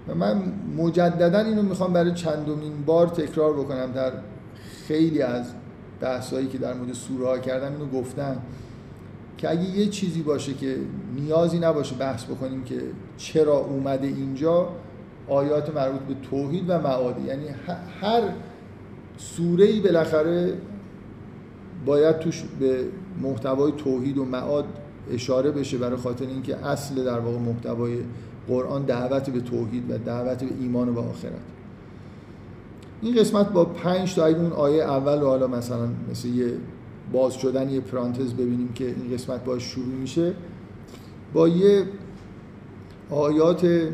[0.07, 0.41] و من
[0.77, 4.11] مجددا اینو می‌خوام برای چندمین بار تکرار بکنم در
[4.87, 5.45] خیلی از
[6.01, 8.37] بحثایی که در مورد سوره ها کردم اینو گفتم.
[9.37, 10.75] که اگه یه چیزی باشه که
[11.15, 12.81] نیازی نباشه بحث بکنیم که
[13.17, 14.69] چرا اومده اینجا
[15.27, 17.45] آیات مربوط به توحید و معاده یعنی
[18.01, 18.21] هر
[19.17, 20.53] سوره ای بالاخره
[21.85, 22.83] باید توش به
[23.21, 24.65] محتوای توحید و معاد
[25.11, 27.97] اشاره بشه برای خاطر اینکه اصل در واقع محتوای
[28.47, 31.31] قرآن دعوت به توحید و دعوت به ایمان و آخرت.
[33.01, 36.53] این قسمت با پنج تا اون آیه اول رو حالا مثلا مثل یه
[37.11, 40.33] باز شدن یه پرانتز ببینیم که این قسمت باش شروع میشه.
[41.33, 41.85] با یه
[43.09, 43.89] آیات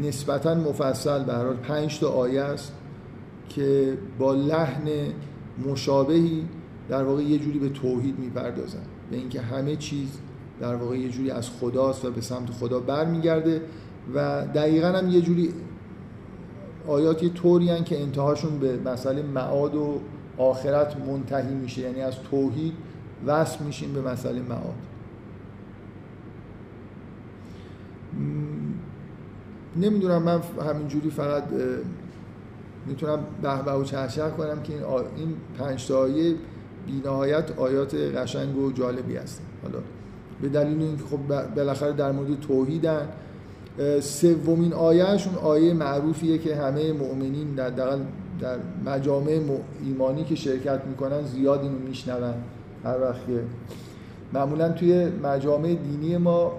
[0.00, 2.72] نسبتا مفصل به هر پنج تا آیه است
[3.48, 4.88] که با لحن
[5.66, 6.44] مشابهی
[6.88, 8.82] در واقع یه جوری به توحید می‌پردازن.
[9.10, 10.08] به اینکه همه چیز
[10.60, 13.62] در واقع یه جوری از خداست و به سمت خدا برمیگرده
[14.14, 15.52] و دقیقا هم یه جوری
[16.86, 20.00] آیات یه طوری که انتهاشون به مسئله معاد و
[20.38, 21.80] آخرت منتهی میشه.
[21.80, 22.72] یعنی از توحید
[23.26, 24.74] وصل میشیم به مسئله معاد.
[29.76, 30.40] نمی‌دونم من
[30.70, 31.44] همینجوری فقط
[32.86, 34.84] می‌تونم به و چهچه کنم که این,
[35.16, 36.34] این پنج آیه
[36.86, 39.44] بینهایت آیات قشنگ و جالبی هستن.
[39.62, 39.78] حالا
[40.42, 43.08] به دلیل اینکه خب بالاخره در مورد توحیدن
[44.00, 47.70] سومین آیهشون آیه معروفیه که همه مؤمنین در
[48.42, 49.40] در مجامع
[49.84, 52.34] ایمانی که شرکت می‌کنن زیاد اینو میشنون
[52.84, 53.42] هر وقت که
[54.32, 56.52] معمولا توی مجامع دینی ما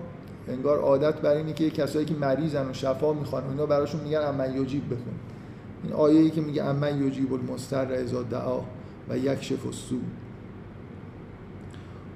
[0.48, 4.46] انگار عادت بر اینه که کسایی که مریضن و شفا می‌خوان اینا براشون میگن اما
[4.46, 5.14] یجیب بخون.
[5.84, 8.60] این آیه ای که میگه اما یجیب المستر اذا دعا
[9.10, 9.96] و یکشف السو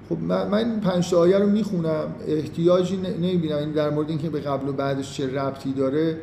[0.10, 2.16] خب من, من این پنج آیه رو می‌خونم.
[2.28, 3.58] احتیاجی نمی‌بینم.
[3.58, 6.18] این در مورد اینکه به قبل و بعدش چه ربطی داره.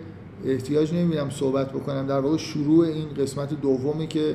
[0.45, 2.07] احتیاج نمی‌بینم صحبت بکنم.
[2.07, 4.35] در واقع شروع این قسمت دومی که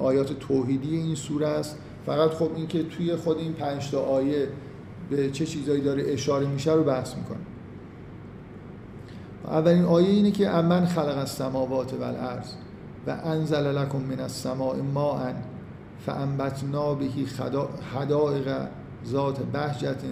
[0.00, 1.78] آیات توحیدی این سوره است.
[2.06, 4.48] فقط خب اینکه توی خود این پنج تا آیه
[5.10, 7.38] به چه چیزایی داره اشاره میشه رو بحث می‌کنه
[9.44, 12.46] اولین آیه اینه که امن خلق السماوات و الارض
[13.06, 15.32] و انزل لکم من السماء ماء
[16.06, 17.06] فانبتنا به
[17.94, 18.68] حدائق
[19.06, 20.02] ذات بهجت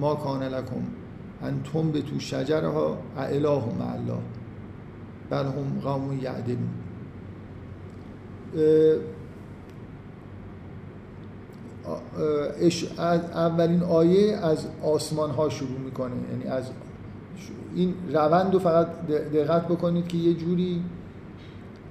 [0.00, 0.82] ما کان لکم
[1.42, 4.37] ان تنبتوا شجرها اله مع الله.
[5.30, 6.68] بل هم قوم یعدلون.
[13.34, 16.14] اولین آیه از آسمان ها شروع می‌کنه.
[16.30, 16.64] یعنی از
[17.74, 20.82] این روند رو فقط دقت بکنید که یه جوری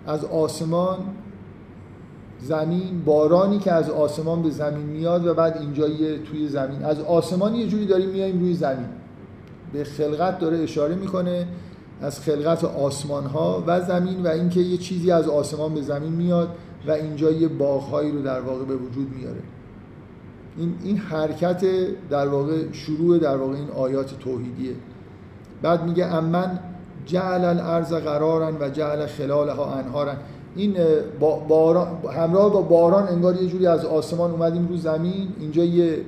[0.07, 0.97] از آسمان
[2.39, 6.83] زمین بارانی که از آسمان به زمین میاد و بعد اینجا یه توی زمین.
[6.83, 8.87] از آسمان یه جوری داریم میایم روی زمین.
[9.73, 11.47] به خلقت داره اشاره می‌کنه.
[12.01, 16.49] از خلقت آسمان ها و زمین و اینکه یه چیزی از آسمان به زمین میاد
[16.87, 19.41] و اینجا یه باغهایی رو در واقع به وجود میاره.
[20.57, 21.65] این, این حرکت
[22.09, 24.73] در واقع شروع در واقع این آیات توحیدیه.
[25.61, 26.59] بعد میگه امن
[27.05, 30.17] جعل الارض قرارن و جعل خلالها انهارن.
[30.55, 30.75] این
[31.49, 35.27] باران همراه با باران انگار یه جوری از آسمان اومدیم رو زمین.
[35.39, 36.01] اینجا یه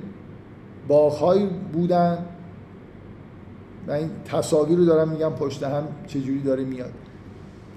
[0.88, 2.18] باغهایی بودن.
[3.90, 6.92] و این تصاویر رو دارم میگم پشت هم چجوری داره میاد.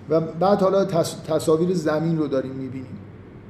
[0.09, 0.85] و بعد حالا
[1.27, 2.97] تصاویر زمین رو داریم می‌بینیم.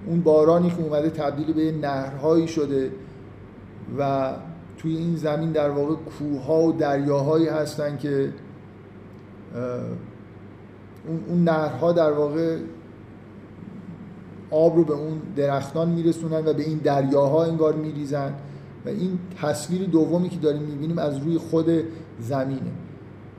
[0.08, 2.92] اون بارانی که اومده تبدیل به نهرهایی شده
[4.00, 4.32] و
[4.78, 8.34] توی این زمین در واقع کوه و دریاهایی هستن که
[11.28, 12.58] اون نهرها در واقع
[14.52, 18.34] آب رو به اون درختان میرسونن و به این دریاها انگار میریزن.
[18.86, 21.66] و این تصویر دومی که داریم می‌بینیم از روی خود
[22.20, 22.72] زمینه.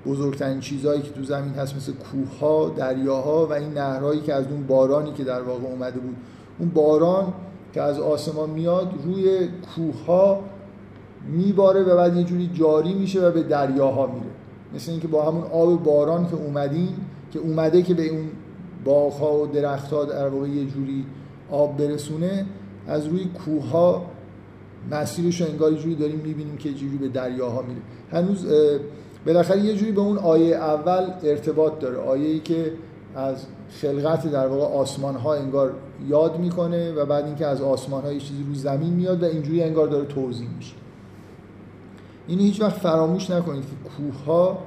[0.06, 4.46] بزرگترین چیزهایی که تو زمین هست مثل کوه ها دریاها و این نهرهایی که از
[4.46, 6.16] اون بارانی که در واقع اومده بود.
[6.58, 7.32] اون باران
[7.72, 10.40] که از آسمان میاد روی کوه ها
[11.28, 14.26] میباره و بعد یه جوری جاری میشه و به دریاها میره.
[14.74, 16.88] مثل اینکه با همون آب باران که اومدین
[17.30, 18.28] که اومده که به اون
[18.84, 21.04] باغها و درختها در واقع یه جوری
[21.50, 22.46] آب برسونه
[22.86, 24.06] از روی کوه ها
[24.90, 27.80] مسیرش رو انگار جوری داریم می‌بینیم که جوری به دریاها میره.
[28.10, 28.46] هنوز
[29.26, 31.96] بالاخره یه جوری به اون آیه اول ارتباط داره.
[31.96, 32.72] آیه ای که
[33.16, 35.74] از خلقت در واقع آسمان ها انگار
[36.08, 39.62] یاد می‌کنه و بعد اینکه از آسمان ها یه چیزی روی زمین میاد و اینجوری
[39.62, 40.74] انگار داره توضیح میشه.
[42.26, 44.58] اینو هیچ وقت فراموش نکنید که کوه ها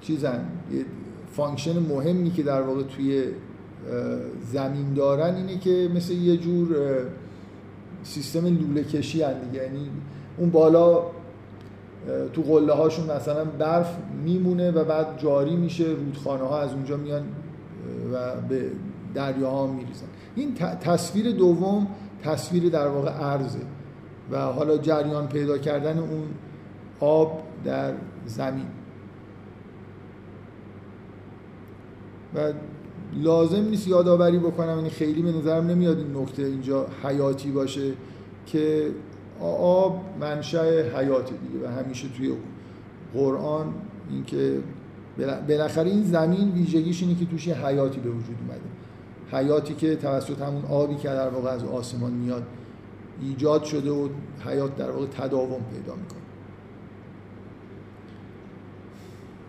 [0.00, 0.84] چیزن یه
[1.32, 3.24] function مهمی که در واقع توی
[4.52, 6.76] زمین دارن اینه که مثل یه جور
[8.06, 9.62] سیستم لوله کشی هن دیگه.
[9.62, 9.90] یعنی
[10.38, 11.02] اون بالا
[12.32, 17.22] تو قله هاشون مثلا برف میمونه و بعد جاری میشه رودخانه ها از اونجا میان
[18.12, 18.70] و به
[19.14, 20.06] دریاها میریزن.
[20.36, 21.86] این تصویر دوم
[22.22, 23.58] تصویر در واقع ارزه.
[24.30, 26.28] و حالا جریان پیدا کردن اون
[27.00, 27.92] آب در
[28.26, 28.66] زمین.
[32.34, 32.52] و
[33.14, 37.92] لازم نیست یادآوری بکنم یعنی خیلی به نظرم نمیاد این نکته اینجا حیاتی باشه
[38.46, 38.90] که
[39.40, 42.32] آب منشأ حیات دیگه و همیشه توی
[43.14, 43.74] قرآن
[44.10, 44.58] اینکه
[45.48, 48.66] بالاخره این زمین ویژگیش اینه که توش حیاتی به وجود اومده.
[49.30, 52.42] حیاتی که توسط همون آبی که در واقع از آسمان میاد
[53.22, 54.08] ایجاد شده و
[54.46, 56.25] حیات در واقع تداوم پیدا می‌کنه.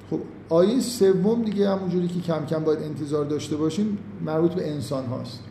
[0.10, 5.06] خب آیه سوم دیگه همونجوری که کم کم باید انتظار داشته باشیم مربوط به انسان
[5.06, 5.44] هاست.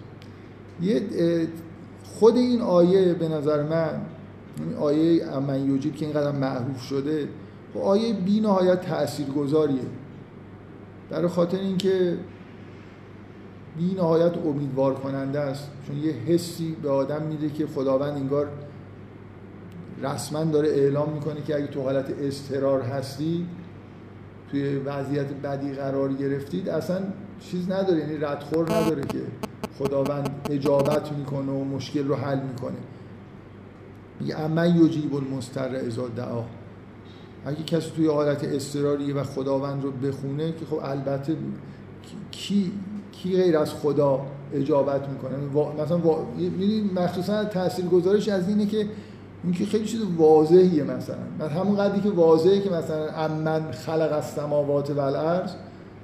[0.82, 1.02] یه
[2.04, 4.00] خود این آیه به نظر من
[4.80, 7.28] آیه امن یوجیب که اینقدر معروف شده
[7.74, 9.86] خب آیه بی نهایت تأثیر گذاریه
[11.10, 12.18] برای خاطر اینکه
[13.78, 15.70] بی نهایت امیدوار کننده است.
[15.86, 18.48] چون یه حسی به آدم میده که خداوند انگار
[20.02, 23.46] رسما داره اعلام می‌کنه که اگه تو حالت استرار هستی
[24.50, 27.02] توی وضعیت بدی قرار گرفتید اصلا
[27.40, 29.22] چیز نداره یعنی ردخور نداره که
[29.78, 32.76] خداوند اجابت می‌کنه و مشکل رو حل می‌کنه.
[34.20, 36.44] میگه اما یجیب المستر ازا دعا.
[37.46, 41.36] اگه کسی توی حالت استراریه و خداوند رو بخونه که خب البته
[42.30, 42.72] کی
[43.12, 46.00] کی غیر از خدا اجابت می‌کنه؟ یعنی مثلا
[46.94, 48.86] مخصوصا تاثیر گذارش از اینه که
[49.44, 51.16] این که خیلی چیز واضحیه مثلا.
[51.38, 55.50] من همون قدری که واضحه که مثلا امن خلق از سماوات و الارض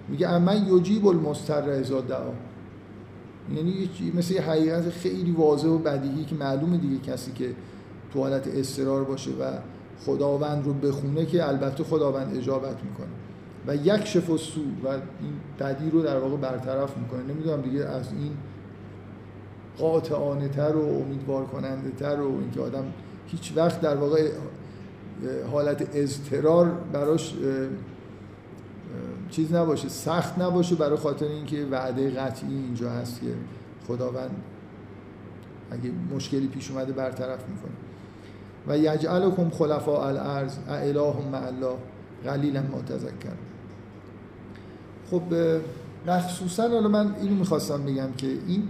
[0.08, 2.30] میگه امن یجیب المستر ازا دعا.
[3.56, 7.50] یعنی مثل یه حقیقت خیلی واضح و بدیهی که معلومه دیگه کسی که
[8.12, 9.44] تو حالت استرار باشه و
[10.06, 13.06] خداوند رو بخونه که البته خداوند اجابت می‌کنه.
[13.66, 15.00] و یک شف و سو و این
[15.60, 17.22] بدی رو در واقع برطرف می‌کنه.
[17.34, 18.32] نمی‌دونم دیگه از این
[19.78, 22.84] قاطعانه تر و امیدوار کننده تر و اینکه آدم
[23.26, 24.30] هیچ وقت در واقع
[25.52, 27.34] حالت اضطرار براش
[29.30, 33.26] چیز نباشه سخت نباشه برای خاطر اینکه وعده قطعی اینجا هست که
[33.88, 34.30] خداوند
[35.70, 37.72] اگه مشکلی پیش اومده برطرف می‌کنه.
[38.68, 41.76] و یجعلکم خلفاء الارض اله مع الله
[42.24, 43.36] قلیلا ما تذکر.
[45.10, 45.22] خب
[46.06, 48.68] مخصوصا حالا من اینو می‌خواستم بگم که این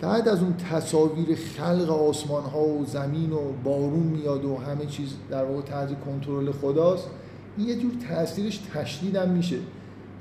[0.00, 5.14] بعد از اون تصاویر خلق آسمان ها و زمین و بارون میاد و همه چیز
[5.30, 7.08] در واقع تحت کنترل خداست
[7.56, 9.56] این یه جور تاثیرش تشدیدم میشه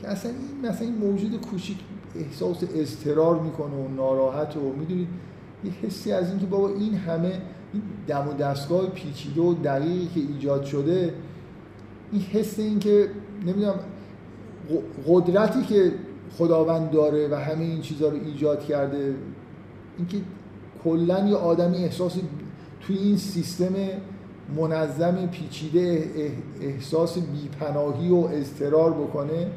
[0.01, 1.77] که اصلا این مثلا این موجود کوچیک
[2.15, 5.07] احساس اضطرار می‌کنه و ناراحت و می‌دونید
[5.63, 7.41] یه حسی از اینکه بابا این همه
[7.73, 11.13] این دم و دستگاه پیچیده و دقیقی که ایجاد شده
[12.11, 13.09] این حس این که
[13.45, 13.79] نمی‌دونم
[15.07, 15.91] قدرتی که
[16.37, 19.15] خداوند داره و همه این چیزها رو ایجاد کرده
[19.97, 20.17] اینکه
[20.83, 22.13] کلا یه آدمی احساس
[22.81, 23.73] توی این سیستم
[24.57, 26.11] منظم پیچیده
[26.61, 29.47] احساس بیپناهی و اضطرار بکنه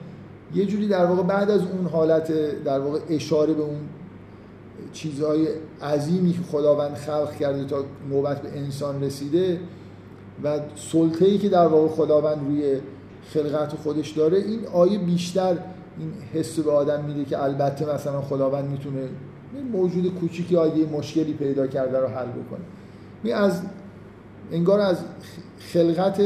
[0.54, 2.32] یه جوری در واقع بعد از اون حالت
[2.64, 3.78] در واقع اشاره به اون
[4.92, 5.48] چیزهای
[5.82, 9.60] عظیمی که خداوند خلق کرده تا نوبت به انسان رسیده
[10.44, 12.76] و سلطه‌ای که در واقع خداوند روی
[13.32, 15.58] خلقت خودش داره این آیه بیشتر
[15.98, 19.08] این حس به آدم میده که البته مثلا خداوند می‌تونه
[19.72, 22.64] موجود کوچیکی آیه مشکلی پیدا کرده رو حل بکنه.
[23.22, 23.62] می از
[24.52, 24.98] انگار از
[25.58, 26.22] خلقت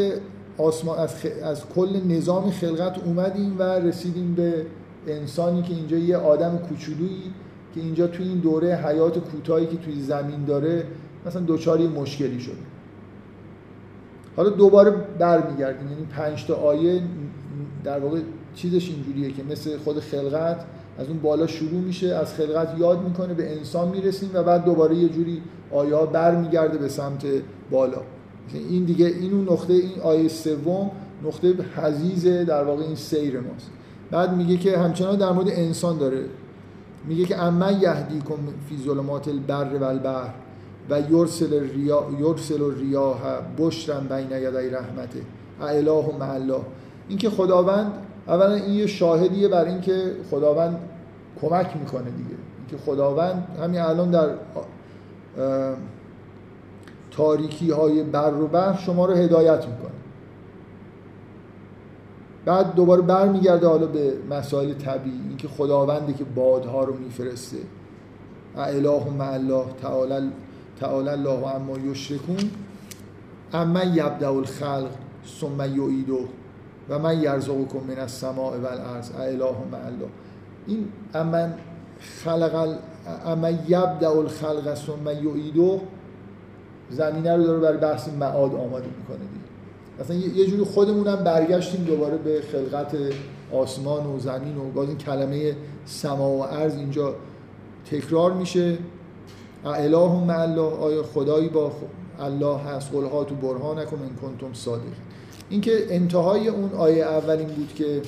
[0.59, 4.67] آسمان از, از کل نظام خلقت اومدیم و رسیدیم به
[5.07, 7.33] انسانی که اینجا یه آدم کوچولویی
[7.75, 10.85] که اینجا توی این دوره حیات کوتاهی که توی زمین داره
[11.27, 12.55] مثلا دوچاری مشکلی شده.
[14.37, 15.89] حالا دوباره برمیگردیم.
[15.89, 17.03] یعنی پنج تا آیه
[17.85, 18.21] در واقع
[18.55, 20.65] چیزش اینجوریه که مثل خود خلقت
[20.99, 24.97] از اون بالا شروع میشه از خلقت یاد می‌کنه به انسان می‌رسیم و بعد دوباره
[24.97, 27.27] یه جوری آیه ها برمیگرده به سمت
[27.71, 28.01] بالا.
[28.55, 30.91] این دیگه این اون نقطه این آیه سوم
[31.25, 33.71] نقطه حزیز در واقع این سیر ماست.
[34.11, 36.25] بعد میگه که همچنان در مورد انسان داره.
[37.05, 38.35] میگه که اما یهدیکم
[38.69, 40.35] فی ظلمات البر و البحر
[40.91, 43.19] و یرسل الریا یرسل الریاح
[43.59, 45.21] بشرا بین یدی رحمته.
[45.61, 46.61] اله مع الله.
[47.09, 47.93] اینکه خداوند
[48.29, 50.79] اولا این یه شاهدیه بر اینکه خداوند
[51.41, 52.37] کمک می‌کنه دیگه.
[52.59, 54.29] اینکه خداوند همین الان در
[57.11, 59.93] تاریکی های بر و بحر شما رو هدایت می‌کنه.
[62.45, 67.57] بعد دوباره برمیگرده حالا به مسائل طبیعی اینکه خداونده که بادها رو میفرسته.
[68.57, 70.31] اله مع الله تعالی
[70.81, 72.51] تعالی الله اما یشرکون.
[73.53, 74.91] اما یبدع الخلق
[75.41, 76.29] ثم یعیده.
[76.89, 80.09] و من یرزقکم من السماء والارض اله مع الله.
[80.67, 81.49] این اما
[82.25, 82.79] خلق
[83.27, 85.81] اما یبدع الخلق ثم یعیده
[86.91, 90.01] زمینه رو داره برای بحث معاد آماده می‌کنه دیگه.
[90.01, 92.97] اصلا یه جوری خودمونم برگشتیم دوباره به خلقت
[93.53, 97.15] آسمان و زمین و باز این کلمه سما و ارز اینجا
[97.91, 98.79] تکرار میشه.
[99.65, 101.73] اله مع الله آیا خدایی با
[102.21, 104.83] الله هست؟ قلها تو برهان نکن این کنتم صادق
[105.53, 108.03] اینکه انتهای اون آیه اولین بود که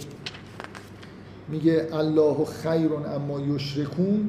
[1.48, 4.28] میگه الله خیر اما یشرکون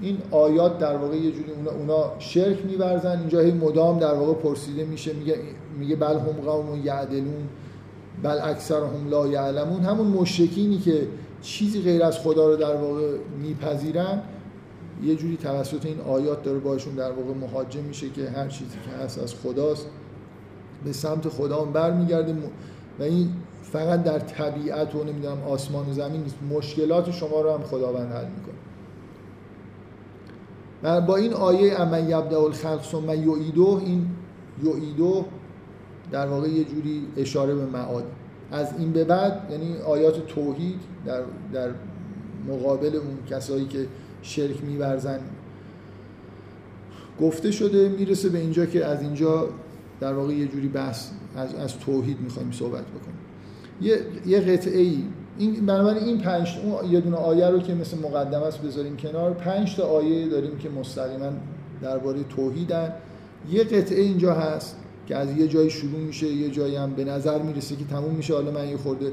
[0.00, 3.18] این آیات در واقع یه جوری اونا, اونا شرک میورزن.
[3.18, 5.36] اینجا هی مدام در واقع پرسیده میشه میگه
[5.78, 7.48] میگه بل هم قوم یعدلون
[8.22, 9.82] بل اکثر هم لا یعلمون.
[9.82, 11.06] همون مشرکینی که
[11.42, 14.22] چیزی غیر از خدا رو در واقع میپذیرن
[15.02, 19.04] یه جوری توسط این آیات داره باشون در واقع مهاجم میشه که هر چیزی که
[19.04, 19.86] هست از خداست.
[20.84, 22.34] به سمت خدا هم برمیگرده
[22.98, 23.28] و این
[23.62, 26.36] فقط در طبیعت و نمی‌دونم آسمان و زمین نیست.
[26.50, 28.54] مشکلات شما رو هم خداوند حل می‌کنه.
[30.82, 34.06] و با این آیه اما یبدأ الخلق ثم یعیدو این
[34.62, 35.24] یعیدو
[36.12, 38.04] در واقع یه جوری اشاره به معاد.
[38.52, 41.22] از این به بعد یعنی آیات توحید در,
[41.52, 41.70] در
[42.48, 43.86] مقابل اون کسایی که
[44.22, 45.20] شرک میورزن
[47.20, 49.48] گفته شده می‌رسه به اینجا که از اینجا
[50.00, 53.18] در واقع یه جوری بحث از, از توحید می‌خوایم صحبت بکنیم.
[53.80, 55.02] یه, یه قطعه ای
[55.38, 59.30] این بنابراین این پنج اون یه دونه آیه رو که مثل مقدمه است بذاریم کنار.
[59.30, 61.30] پنج تا آیه داریم که مستقیما
[61.82, 62.92] درباره توحیدن.
[63.50, 64.76] یه قطعه اینجا هست
[65.06, 68.34] که از یه جایی شروع میشه یه جایی هم به نظر می‌رسه که تموم میشه.
[68.34, 69.12] حالا من یه خورده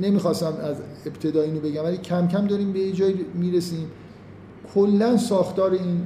[0.00, 0.76] نمی‌خواستم از
[1.06, 3.90] ابتدا اینو بگم ولی کم کم داریم به یه جایی می‌رسیم.
[4.74, 6.00] کلا ساختار این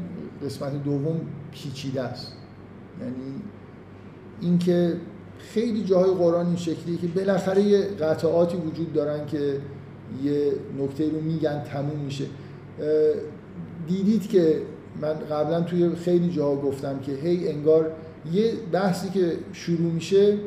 [0.44, 1.20] قسمت دوم
[1.52, 2.32] پیچیده است.
[3.02, 3.42] یعنی
[4.40, 4.96] اینکه
[5.38, 9.56] خیلی جاهای قرآن این شکلیه که بالاخره یه قطعاتی وجود دارن که
[10.24, 12.24] یه نکته رو میگن تموم میشه.
[13.88, 14.62] دیدید که
[15.00, 17.90] من قبلا توی خیلی جاها گفتم که هی انگار
[18.32, 20.38] یه بحثی که شروع میشه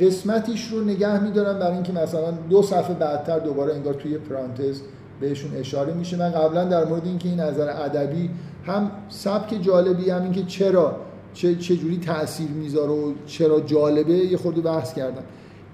[0.00, 4.80] قسمتیش رو نگه میدارم برای اینکه مثلا دو صفحه بعدتر دوباره انگار توی پرانتز
[5.20, 6.16] بهشون اشاره میشه.
[6.16, 8.30] من قبلا در مورد اینکه این نظر ادبی
[8.66, 10.96] هم سبک جالبی هم اینکه چرا
[11.34, 15.22] چه چجوری تاثیر می‌ذاره و چرا جالبه یه خورده بحث کردم.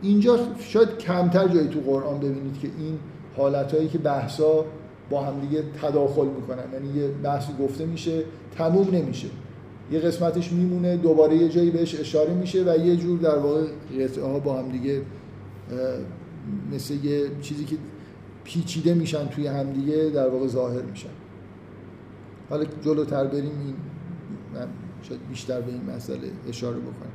[0.03, 2.99] اینجا شاید کمتر جایی تو قرآن ببینید که این
[3.37, 4.65] حالتهایی که بحثا
[5.11, 6.65] با هم دیگه تداخل می‌کنن.
[6.73, 8.23] یعنی یه بحثی گفته میشه
[8.57, 9.29] تموم نمیشه.
[9.93, 13.65] یه قسمتش میمونه دوباره یه جایی بهش اشاره میشه و یه جور در واقع
[14.01, 15.03] قطعه ها با هم دیگه
[16.73, 17.77] مثل یه چیزی که
[18.45, 21.09] پیچیده میشن توی همدیگه در واقع ظاهر میشن.
[22.51, 23.75] حالا جلوتر بریم این
[24.55, 24.67] من
[25.03, 27.13] شاید بیشتر به این مسئله اشاره بکنم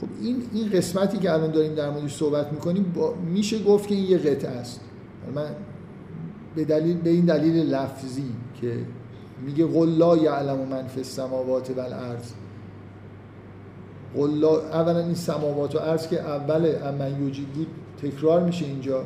[0.00, 3.94] خب این این قسمتی که الان داریم در موردش صحبت می‌کنیم با میشه گفت که
[3.94, 4.80] این یه قطعه است.
[5.34, 5.50] من
[6.54, 8.78] به دلیل به این دلیل لفظی که
[9.46, 12.32] میگه قل لا یعلم من فی السماوات و الارض.
[14.16, 17.66] قل اولا این سماوات و ارض که اول امن یوجی بود
[18.02, 19.04] تکرار میشه اینجا.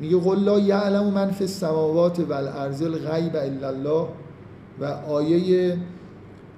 [0.00, 4.06] میگه قل لا یعلم من فی السماوات و الارض الغیب الا الله.
[4.80, 5.76] و آیه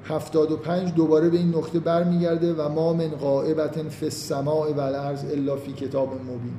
[0.05, 5.57] 75 دوباره به این نقطه برمیگرده و ما من غائبت فی السماء و الارض الا
[5.57, 6.55] فی کتاب مبین.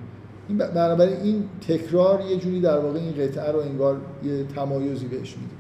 [0.50, 5.36] این بنابراین این تکرار یه جوری در واقع این قطعه رو انگار یه تمایزی بهش
[5.38, 5.56] میده.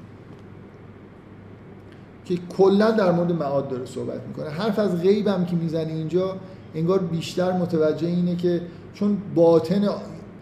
[2.25, 4.49] که کلا در مورد معاد داره صحبت می‌کنه.
[4.49, 6.35] حرف از غیب هم که می‌زنه اینجا
[6.75, 8.61] انگار بیشتر متوجه اینه که
[8.93, 9.89] چون باطن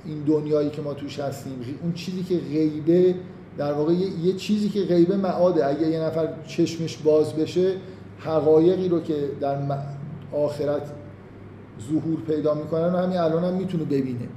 [0.05, 3.15] این دنیایی که ما توش هستیم اون چیزی که غیبه
[3.57, 5.67] در واقع یه چیزی که غیبه معاده.
[5.67, 7.75] اگه یه نفر چشمش باز بشه
[8.19, 9.57] حقایقی رو که در
[10.31, 10.91] آخرت
[11.89, 14.27] ظهور پیدا می‌کنن و همین الان هم می‌تونه ببینه.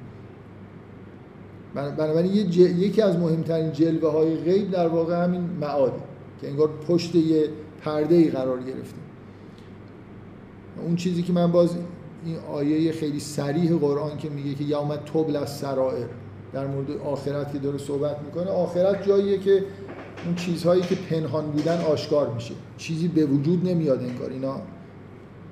[1.74, 6.02] بنابراین یکی از مهمترین جلوه های غیب در واقع همین معاده
[6.40, 7.48] که انگار پشت یه
[7.80, 8.98] پرده ای قرار گرفته.
[10.86, 11.76] اون چیزی که من باز
[12.24, 16.06] این آیه خیلی سریح قرآن که میگه که یوم تبل از سرائر.
[16.54, 19.64] در مورد آخرت که داره صحبت می‌کنه آخرت جاییه که
[20.24, 22.54] اون چیزهایی که پنهان بودن آشکار میشه.
[22.76, 24.30] چیزی به وجود نمیاد انگار.
[24.30, 24.56] اینا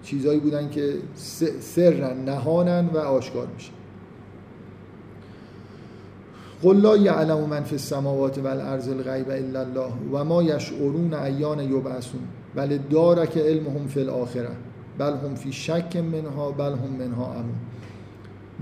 [0.05, 0.95] چیزهایی بودن که
[1.61, 3.71] سرن نهانن و آشکار میشه.
[6.63, 11.61] قل لا یعلم من فی السماوات و الارض الغیب الا الله و ما یشعرون ایان
[11.61, 12.21] یبعثون.
[12.55, 14.51] بل دارک علمهم فی الاخره.
[14.99, 17.55] بل هم فی شک منها بل هم منها امون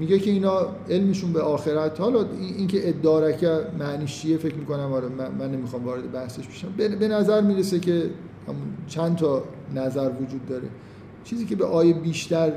[0.01, 2.25] میگه که اینا علمشون به آخرت حالا
[2.59, 6.69] اینکه ادارکه معنیش چیه فکر می‌کنم آره من, نمی‌خوام وارد بحثش بشم.
[6.77, 8.11] به نظر می‌رسه که
[8.87, 9.43] چند تا
[9.75, 10.69] نظر وجود داره.
[11.25, 12.53] چیزی که به آیه بیشتر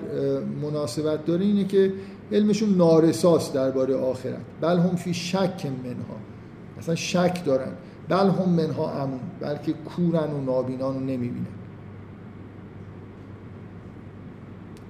[0.61, 1.93] مناسبت داره اینه که
[2.31, 4.41] علمشون نارساست درباره آخرت.
[4.61, 6.17] بل هم فی شک منها.
[6.77, 7.71] مثلا شک دارن.
[8.09, 11.45] بل هم منها امون بلکه کورن و نابینان رو نمی‌بینن.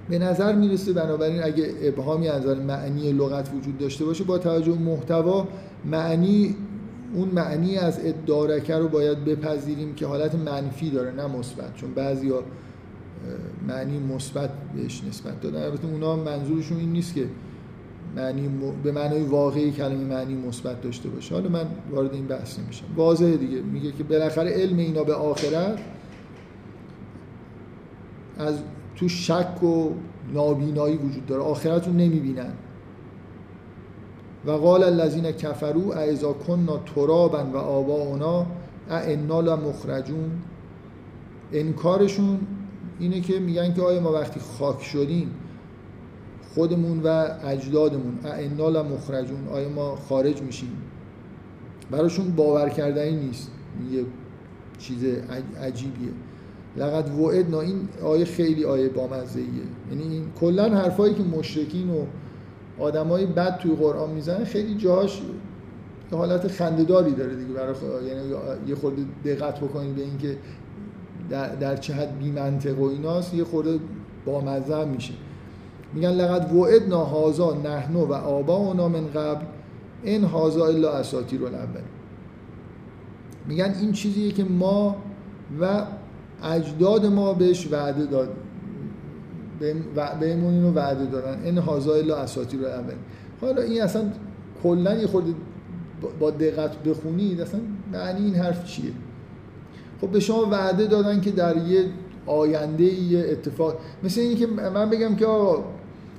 [0.08, 5.48] به نظر می‌رسه بنابراین اگه ابهامی از معنی لغت وجود داشته باشه با توجه محتوا
[5.84, 6.56] معنی
[7.14, 11.74] اون معنی از ادارکه رو باید بپذیریم که حالت منفی داره نه مثبت.
[11.74, 12.42] چون بعضیا
[13.68, 15.62] معنی مثبت بهش نسبت دادن.
[15.62, 17.26] البته اونا منظورشون این نیست که
[18.16, 18.50] معنی
[18.82, 21.34] به معنای واقعی کلمه معنی مثبت داشته باشه.
[21.34, 22.84] حالا من وارد این بحث نمیشم.
[22.96, 23.60] واضحه دیگه.
[23.60, 25.78] میگه که بالاخره علم اینا به آخرت
[28.38, 28.58] از
[28.96, 29.90] تو شک و
[30.32, 31.42] نابینایی وجود داره.
[31.42, 32.52] آخرت رو نمی‌بینن.
[34.46, 38.46] و قال الذین کفروا اذا كنا ترابا و آباؤنا
[38.90, 40.30] ائنا لمخرجون.
[41.52, 42.40] انکارشون
[42.98, 45.30] اینه که میگن که آیا ما وقتی خاک شدیم
[46.54, 50.72] خودمون و اجدادمون ائنا لمخرجون؟ آیا ما خارج میشیم؟
[51.90, 53.50] براشون باور کردنی نیست.
[53.92, 54.04] یه
[54.78, 55.04] چیز
[55.62, 56.12] عجیبیه.
[56.76, 57.60] لقد وعدنا.
[57.60, 62.04] این آیه خیلی آیه بامزه یعنی این کلا حرفایی که مشرکین و
[62.78, 65.20] آدمای بد توی قرآن می‌زنن خیلی جاهاش
[66.12, 67.74] یه حالت خندهداری داره دیگه برای
[68.08, 68.34] یعنی
[68.66, 70.38] یه خورده دقت بکنید به اینکه
[71.30, 73.78] در, در چه حد بی منطق و ایناست یه خورده
[74.26, 75.14] بامزه میشه.
[75.94, 79.44] میگن لقد وعدنا هازا نحنو و آبا من قبل
[80.02, 81.80] این هازا الا اساطیر الاول
[83.48, 84.96] میگن این چیزیه که ما
[85.60, 85.82] و
[86.44, 88.28] اجداد ما بهش وعده داد.
[90.20, 91.42] بهمون اینو وعده دادن.
[91.44, 92.94] این هازا الا اساطیر الاول
[93.40, 94.02] حالا این اصلا
[94.62, 95.34] کلا یه خورده
[96.20, 97.60] با دقت بخونید اصلا
[97.92, 98.92] معنی این حرف چیه؟
[100.00, 101.84] خب به شما وعده دادن که در یه
[102.26, 103.76] آینده یه اتفاق.
[104.02, 105.64] مثل اینی که من بگم که آقا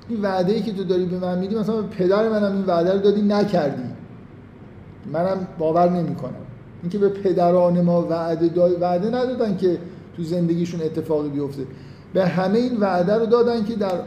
[0.09, 2.99] این وعده ای که تو داری به من میدی مثلا پدر منم این وعده رو
[2.99, 3.83] دادی نکردی.
[5.13, 6.33] منم باور نمی‌کنم.
[6.81, 9.77] اینکه به پدران ما وعده داد وعده ندادن که
[10.17, 11.63] تو زندگیشون اتفاقی بیفته.
[12.13, 13.99] به همه این وعده رو دادن که در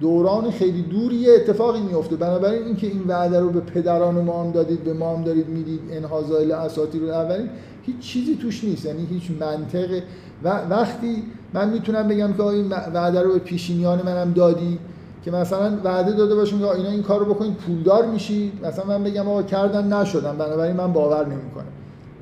[0.00, 2.16] دوران خیلی دوری یه اتفاقی میفته.
[2.16, 5.80] بنابراین اینکه این وعده رو به پدران ما هم دادید به ما هم دارید می‌دید
[5.90, 7.48] انحازائل اساطیر رو اولین
[7.82, 8.84] هیچ چیزی توش نیست.
[8.84, 10.02] یعنی هیچ منطق.
[10.44, 11.22] و وقتی
[11.54, 14.78] من می‌تونم بگم که این وعده رو به پیشینیان منم دادی
[15.24, 18.52] که مثلا وعده داده باشیم که اینا این کارو بکنید پولدار میشید.
[18.66, 21.72] مثلا من بگم آقا کردن نشدن بنابراین من باور نمی‌کنم.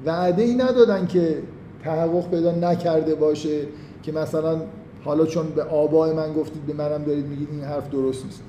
[0.06, 1.38] وعده ای ندادن که
[1.86, 3.60] تحقق پیدا نکرده باشه
[4.02, 4.60] که مثلا
[5.04, 8.42] حالا چون به آبای من گفتید به منم دارید میگید این حرف درست نیست.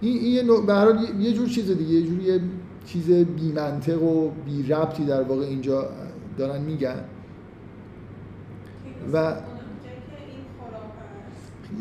[0.00, 0.72] این این به
[1.18, 2.40] یه جور چیز دیگه یه جور یه
[2.86, 5.88] چیز بی منطق و بی ربطی در واقع اینجا
[6.38, 7.04] دارن میگن.
[9.12, 9.34] و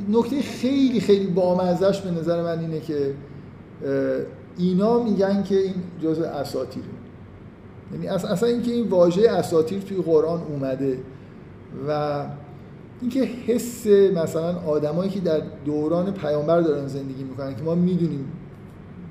[0.10, 3.14] نکته خیلی خیلی بامزش به نظر من اینه که
[4.58, 6.86] اینا میگن که این جزء اساتیره.
[7.94, 11.00] یعنی اصلا اینکه این واژه اساتیر توی قرآن اومده
[11.88, 12.26] و
[13.02, 18.32] اینکه حس مثلا آدمایی که در دوران پیامبر دارن زندگی می‌کنن که ما می‌دونیم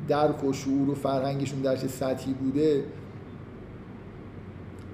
[0.09, 2.85] درک و شعور و فرهنگشون در چه سطحی بوده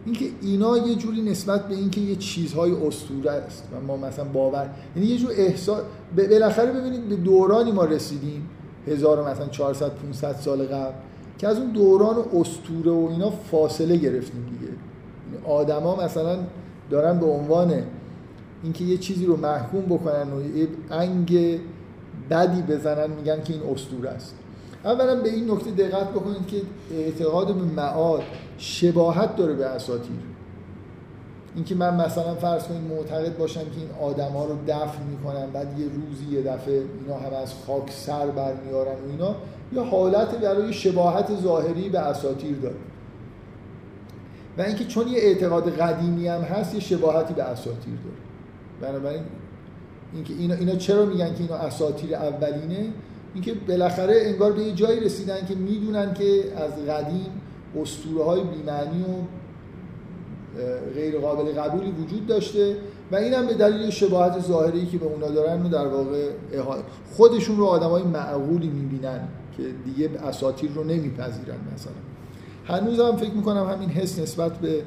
[0.04, 4.70] اینکه اینا یه جوری نسبت به اینکه یه چیزهای اسطوره است و ما مثلا باور
[4.96, 5.82] یعنی یه جور احساس
[6.16, 8.48] بالاخره ببینید به دورانی ما رسیدیم
[8.86, 10.92] هزار مثلا 400 500 سال قبل
[11.40, 14.72] که از اون دوران اسطوره و اینا فاصله گرفتیم دیگه.
[14.72, 16.38] یعنی آدما مثلا
[16.90, 17.82] دارن به عنوان
[18.62, 21.60] اینکه یه چیزی رو محکوم بکنن و یه انگ
[22.30, 24.34] بدی بزنن میگن که این اسطوره است.
[24.84, 26.62] اولا به این نکته دقت بکنید که
[26.94, 28.22] اعتقاد به معاد
[28.58, 30.20] شباهت داره به اساطیر.
[31.54, 35.86] اینکه من مثلا فرض کنید معتقد باشم که این آدما رو دفن می‌کنن بعد یه
[35.86, 39.34] روزی یه دفعه اینا هم از خاک سر برمیارن و اینا
[39.72, 42.76] یه حالت برای شباهت ظاهری به اساطیر داره
[44.58, 48.90] و اینکه چون یه اعتقاد قدیمی هم هست یه شباهتی به اساطیر داره.
[48.92, 49.22] بنابراین
[50.14, 52.92] اینکه اینا, اینا چرا میگن که اینا اساطیر اولینه؟
[53.34, 57.26] اینکه بالاخره انگار به یه جایی رسیدن که می‌دونن که از قدیم
[57.82, 59.22] اسطوره های بیمعنی و
[60.94, 62.76] غیر قابل قبولی وجود داشته
[63.12, 66.28] و این هم به دلیل شباهت ظاهری که به اونا دارن و در واقع
[67.12, 69.28] خودشون رو آدم های معقولی می‌بینن.
[69.56, 71.92] که دیگه اساتیر رو نمیپذیرن مثلا.
[72.64, 74.82] هنوز هم فکر می‌کنم همین حس نسبت به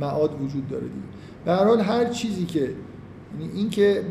[0.00, 1.74] معاد وجود داره دیگه.
[1.76, 4.04] به هر چیزی که یعنی این که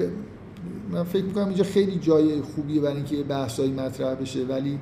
[0.91, 4.79] من فکر می‌کنم اینجا خیلی جای خوبیه برای اینکه بحثایی مطرح بشه ولی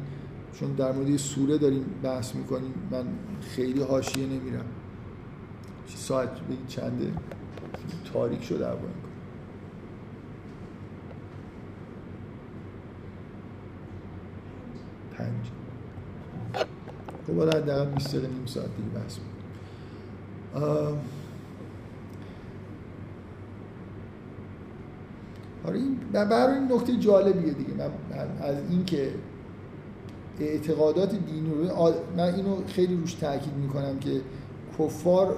[0.59, 3.03] چون در مورد سوره داریم بحث می‌کنیم من
[3.41, 4.65] خیلی حاشیه نمیرم.
[5.95, 7.11] ساعت بگید چنده؟
[8.13, 8.87] تاریک شده ابا
[15.21, 15.51] پنج.
[17.27, 19.17] خب حالا حداقل 20 دقیقه نیم ساعت دیگه بحث
[25.65, 27.73] آره این برای این نکته جالبیه دیگه.
[27.73, 27.89] من
[28.41, 29.11] از اینکه
[30.39, 34.21] اعتقادات دینی رو من اینو خیلی روش تاکید می‌کنم که
[34.79, 35.35] کفار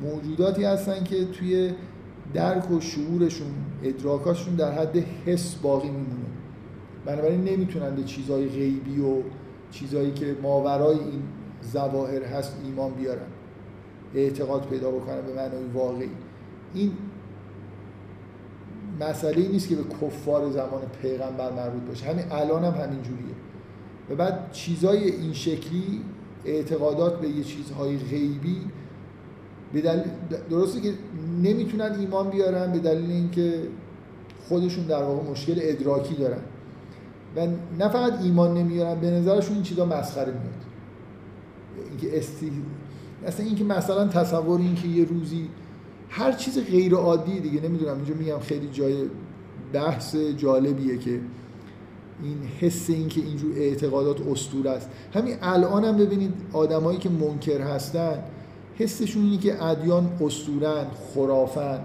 [0.00, 1.72] موجوداتی هستن که توی
[2.34, 6.24] درک و شعورشون ادراکاشون در حد حس باقی میمونه.
[7.06, 9.22] بنابراین نمی‌تونن به چیزهای غیبی و
[9.70, 11.22] چیزهایی که ماورای این
[11.72, 13.26] ظواهر هست ایمان بیارن.
[14.14, 16.10] اعتقاد پیدا بکنن به معنای واقعی.
[16.74, 16.92] این
[19.00, 22.06] مسئله نیست که به کفار زمان پیغمبر مربوط باشه.
[22.06, 23.34] همین الان هم همین جوریه.
[24.10, 26.00] و بعد چیزای این شکلی
[26.44, 28.56] اعتقادات به یه چیزهای غیبی
[29.72, 30.04] به دلیل
[30.50, 30.92] درسته که
[31.42, 33.68] نمی‌تونن ایمان بیارن به دلیل اینکه
[34.48, 36.40] خودشون در واقع مشکل ادراکی دارن.
[37.36, 37.46] و
[37.78, 40.64] نه فقط ایمان نمیارن به نظرشون این چیزا مسخره میاد.
[41.90, 42.52] اینکه استی
[43.26, 45.48] اصلا اینکه مثلا تصور اینکه یه روزی
[46.08, 48.94] هر چیز غیر عادی دیگه نمی‌دونم اینجا میگم خیلی جای
[49.72, 51.20] بحث جالبیه که
[52.22, 54.90] این حس این که اینجور اعتقادات اسطوره است.
[55.14, 58.18] همین الان هم ببینید آدمایی که منکر هستن
[58.74, 61.80] حسشون اینه که ادیان اسطوره‌ن خرافن.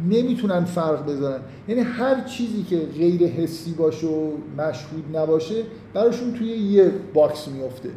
[0.00, 5.62] نمی‌تونن فرق بذارن یعنی هر چیزی که غیر حسی باشه و مشهود نباشه
[5.94, 7.88] براشون توی یه box میفته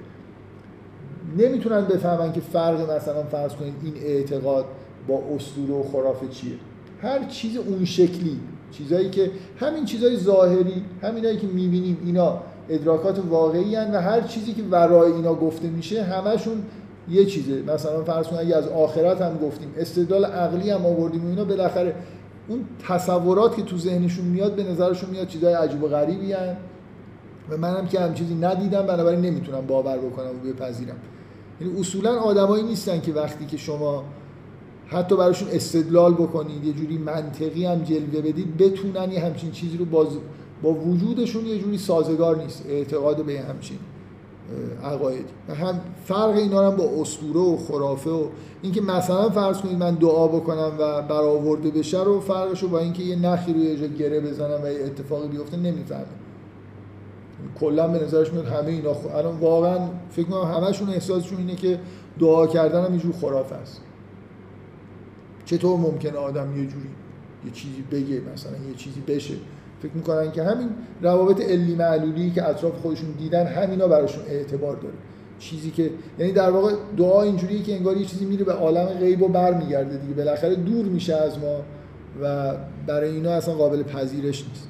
[1.37, 4.65] نمی‌تونن بفهمن که فرق مثلا فرض کنید این اعتقاد
[5.07, 6.53] با اسطوره و خرافه چیه.
[7.01, 8.39] هر چیز اون شکلی.
[8.71, 14.53] چیزایی که همین چیزای ظاهری همینایی که می‌بینیم اینا ادراکات واقعی هن و هر چیزی
[14.53, 16.63] که ورای اینا گفته میشه همشون
[17.09, 17.61] یه چیزه.
[17.61, 21.95] مثلا فرض کنید اگه از آخرت هم گفتیم استدلال عقلی هم آوردیم و اینا بالاخره
[22.47, 26.57] اون تصورات که تو ذهنشون میاد به نظرشون میاد چیزای عجیب و غریبی هن.
[27.49, 30.95] و منم که هم چیزی ندیدم بنابراین نمی‌تونم باور بکنم و بپذیرم.
[31.61, 34.03] یعنی اصولا آدمایی نیستن که وقتی که شما
[34.87, 39.85] حتی براشون استدلال بکنید یه جوری منطقی هم جلوه بدید بتونن یه همچین چیزی رو
[39.85, 40.07] باز
[40.61, 42.65] با وجودشون یه جوری سازگار نیست.
[42.69, 43.77] اعتقاد به همچین.
[44.83, 45.25] عقاید.
[45.49, 48.27] هم فرق اینا هم با اسطوره و خرافه و
[48.61, 53.15] اینکه مثلا فرض کنید من دعا بکنم و برآورده بشه رو فرقشو با اینکه یه
[53.15, 56.05] نخی روی یه گره بزنم و یه اتفاقی بیفته نمی‌فهمه.
[57.59, 58.97] کلا به نظرش میاد همه اینا خ...
[59.15, 59.79] الان واقعا
[60.11, 61.79] فکر کنم همشون احساسشون اینه که
[62.19, 63.81] دعا کردن هم یه خرافه است.
[65.45, 66.89] چطور ممکنه آدم یه جوری
[67.45, 69.33] یه چیزی بگه مثلا یه چیزی بشه؟
[69.81, 70.69] فکر می‌کنن که همین
[71.01, 74.93] روابط علی معلولی که اطراف خودشون دیدن همینا براشون اعتبار داره.
[75.39, 79.21] چیزی که یعنی در واقع دعا اینجوریه که انگار یه چیزی میره به عالم غیب
[79.21, 80.13] و برمیگرده دیگه.
[80.13, 81.55] بالاخره دور میشه از ما
[82.21, 82.53] و
[82.87, 84.67] برای اینا اصلا قابل پذیرش نیست.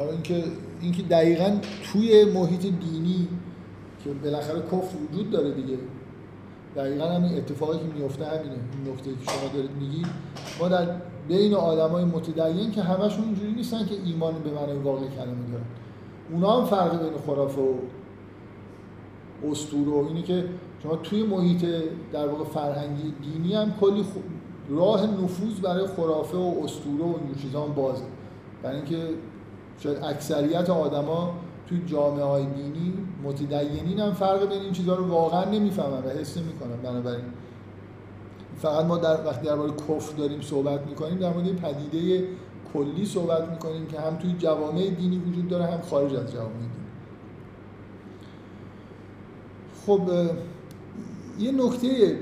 [0.00, 0.44] آره اینکه
[0.80, 1.56] اینکه دقیقا
[1.92, 3.28] توی محیط دینی
[4.04, 5.78] که بالاخره کفر وجود داره دیگه.
[6.76, 8.44] دقیقا همین اتفاقی که میفته همینه.
[8.44, 10.06] این نکته که شما دارید میگید.
[10.60, 10.86] ما در
[11.28, 15.64] بین آدمای متدین که همشون اینجوری نیستن که ایمان به معنی واقع کلمه دارن.
[16.30, 17.74] اونا هم فرق بین خرافه و
[19.50, 20.44] اسطوره و اینی که
[20.82, 21.66] شما توی محیط
[22.12, 24.04] در واقع فرهنگی دینی هم کلی
[24.68, 28.04] راه نفوذ برای خرافه و اسطوره و این چیزا هم بازه.
[28.62, 29.08] برای اینکه
[29.78, 31.34] شاید اکثریت آدما
[31.68, 32.94] توی جامعه های دینی
[33.24, 36.76] متدینین هم فرق بین این چیزها رو واقعا نمی‌فهمن و حس نمی‌کنن.
[36.82, 37.24] بنابراین
[38.56, 42.28] فقط ما در وقتی درباره کفر داریم صحبت می‌کنیم در مورد پدیده
[42.74, 46.70] کلی صحبت می‌کنیم که هم توی جوامع دینی وجود داره هم خارج از جوامع دینی.
[49.86, 50.00] خب
[51.38, 52.18] یه نکته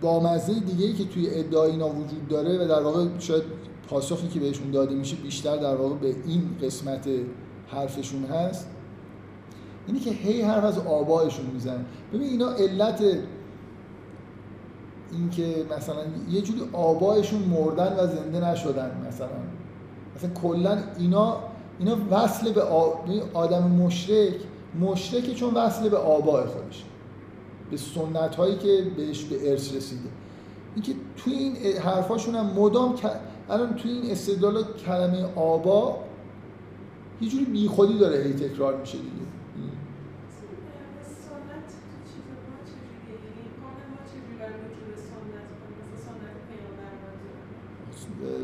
[0.00, 3.42] بامزه دیگه ای که توی ادعای اینا وجود داره و در واقع شاید
[3.88, 7.08] پاسخی که بهشون داده میشه بیشتر در واقع به این قسمت
[7.68, 8.68] حرفشون هست.
[9.86, 13.02] اینی که هی حرف از آبایشون میزن ببین اینا علت
[15.12, 19.28] اینکه مثلا یه جوری آبایشون مردن و زنده نشدن مثلا.
[20.16, 21.36] مثلا کلا اینا
[21.78, 22.62] اینا وصل به
[23.34, 24.34] آدم مشرک
[24.80, 26.84] مشرک چون وصل به آبای خودش.
[27.70, 30.08] به سنت هایی که بهش به ارث رسیده.
[30.74, 32.94] اینکه توی این حرفاشون هم مدام
[33.50, 35.98] الان توی این استدلال کلمه آبا
[37.20, 39.24] یه جوری بیخودی داره هی تکرار میشه دیگه.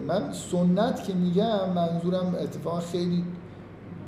[0.06, 3.24] من سنت که میگم منظورم اتفاقا خیلی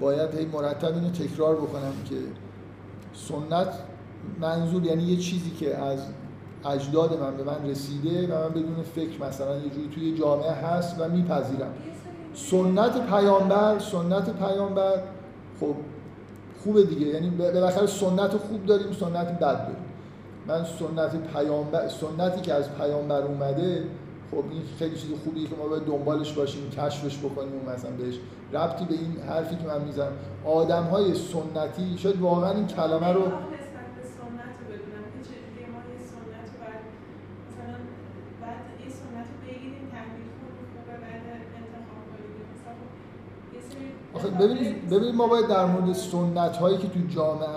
[0.01, 2.17] باید هی مرتب اینو تکرار بکنم که
[3.15, 3.69] سنت
[4.41, 6.07] منظور یعنی یه چیزی که از
[6.65, 10.97] اجداد من به من رسیده و من بدون فکر مثلا یه جوری توی جامعه هست
[11.01, 11.75] و میپذیرم.
[12.35, 15.03] سنت پیامبر سنت پیامبر
[15.61, 15.75] خب
[16.65, 17.07] خوبه دیگه.
[17.07, 19.85] یعنی بالاخره سنت خوب داریم سنت بد داریم.
[20.47, 23.85] من سنت پیامبر سنتی که از پیامبر اومده
[24.31, 28.15] خب این خیلی چیز خوبیه که ما باید دنبالش باشیم کشفش بکنیم و مثلا بهش.
[28.53, 30.13] ربطی به این حرفی که من می‌زنم
[30.45, 33.23] آدم های سنتی شاید واقعا این کلمه رو
[44.39, 47.49] ببینید ما باید در مورد سنت هایی که تو جامعه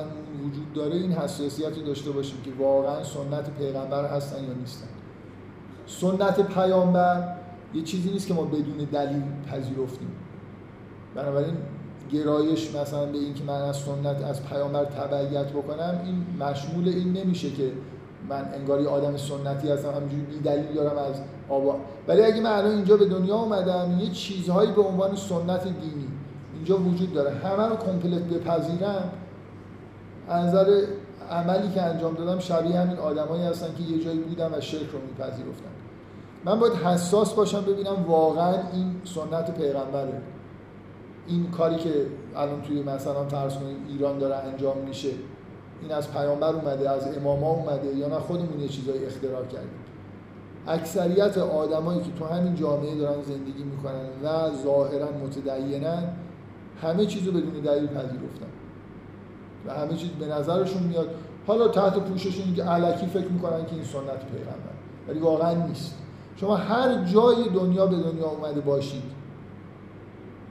[0.45, 4.87] وجود داره این حساسیت داشته باشیم که واقعا سنت پیغمبر هستن یا نیستن.
[5.87, 7.35] سنت پیامبر
[7.73, 10.11] یه چیزی نیست که ما بدون دلیل پذیرفتیم.
[11.15, 11.57] بنابراین
[12.11, 17.51] گرایش مثلا به اینکه من از سنت از پیامبر تبعیت بکنم این مشمول این نمیشه
[17.51, 17.71] که
[18.29, 21.15] من انگاری آدم سنتی هستم همینجوری بی دلیل دارم از
[21.49, 21.75] آبا.
[22.07, 26.07] ولی اگه من الان اینجا به دنیا اومدم یه چیزهایی به عنوان سنت دینی
[26.65, 27.31] اینجا وجود داره.
[27.31, 29.09] همه رو کمپلت بپذیرم.
[30.27, 30.81] از نظر
[31.31, 34.99] عملی که انجام دادم شبیه همین آدمایی هستن که یه جایی بودم و شرک رو
[34.99, 35.69] میپذیرفتن.
[36.45, 40.21] من باید حساس باشم ببینم واقعا این سنت پیغمبره.
[41.27, 42.05] این کاری که
[42.35, 45.09] الان توی مثلا فرض کنید ایران داره انجام میشه
[45.81, 49.79] این از پیامبر اومده از اماما اومده یا نه خودمون یه چیزایی اختراع کردیم.
[50.67, 56.03] اکثریت آدمایی که تو همین جامعه دارن زندگی می‌کنن و ظاهرا متدینن
[56.81, 58.47] همه چیزو بدون دلیل پذیرفتن.
[59.67, 61.09] و همه چیز به نظرشون میاد.
[61.47, 64.75] حالا تحت پوشش که علکی فکر می‌کنن که این سنت پیغمبر
[65.07, 65.95] ولی واقعا نیست.
[66.35, 69.03] شما هر جای دنیا به دنیا اومده باشید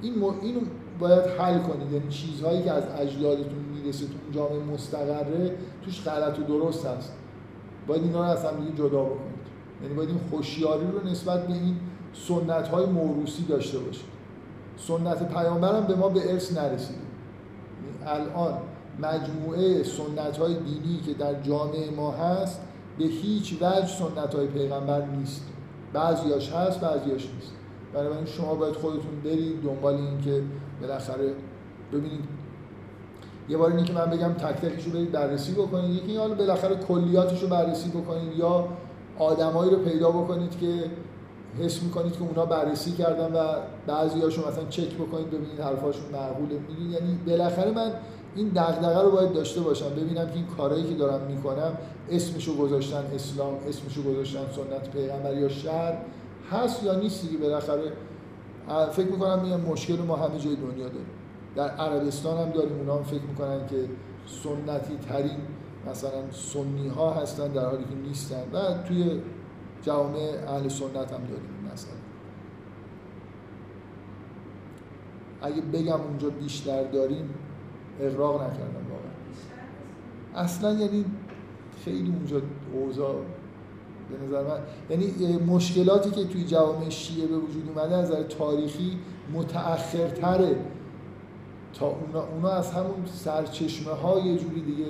[0.02, 0.24] این م...
[0.42, 0.60] اینو
[0.98, 1.92] باید حل کنید.
[1.92, 7.12] یعنی چیزهایی که از اجدادتون می‌رسه تو جامعه مستقره توش غلط و درست هست.
[7.86, 9.44] باید اینا رو از هم جدا بکنید.
[9.82, 11.76] یعنی باید این خوشیاری رو نسبت به این
[12.12, 14.13] سنت های موروسی داشته باشید.
[14.76, 17.04] سنت هم به ما به ارث نرسیده
[18.06, 18.58] الان
[19.02, 22.60] مجموعه سنت های دینی که در جامعه ما هست
[22.98, 25.44] به هیچ وجه سنت های پیغمبر نیست.
[25.92, 27.52] بعضیاش هست بعضیاش نیست.
[27.94, 30.42] بنابراین شما باید خودتون برید دنبال این که
[30.80, 31.34] بالاخره
[31.92, 32.24] ببینید.
[33.48, 35.90] یه بار اینه که من بگم تک تکش رو برید بررسی بکنید.
[35.90, 38.68] یکی حالا بالاخره کلیاتش رو بررسی بکنید یا
[39.18, 40.90] آدمایی رو پیدا بکنید که
[41.58, 43.44] حس می‌کنید که اونا بررسی کردن و
[43.86, 46.58] بعضی هاشون مثلا چک بکنید ببینید حرفاشون معقوله.
[46.68, 47.92] می‌دونید یعنی بالاخره من
[48.36, 51.78] این دغدغه رو باید داشته باشم ببینم که این کارهایی که دارم می‌کنم
[52.10, 55.96] اسمشو گذاشتن اسلام اسمشو گذاشتن سنت پیغمبر یا شهر
[56.50, 57.92] هست یا نیست دیگه؟ بالاخره
[58.92, 61.06] فکر می‌کنم یه مشکل ما همه جای دنیا داریم.
[61.56, 63.76] در عربستان هم داریم اونا هم فکر می‌کنن که
[64.26, 65.38] سنتی ترین
[65.90, 68.42] مثلا سنی ها هستن در حالی که نیستن.
[68.52, 69.20] و توی
[69.86, 71.94] جامعه اهل سنت هم داریم مثلا
[75.42, 77.34] اگه بگم اونجا بیشتر داریم
[78.00, 81.04] اقراق نکردم واقعا اصلا یعنی
[81.84, 82.40] خیلی اونجا
[82.72, 83.14] اوضاع
[84.10, 84.58] به نظر من
[84.90, 88.98] یعنی مشکلاتی که توی جوامع شیعه به وجود اومده از نظر تاریخی
[89.32, 90.56] متأخرتره
[91.74, 94.84] تا اونا, اونا از همون سرچشمه ها یه جوری دیگه.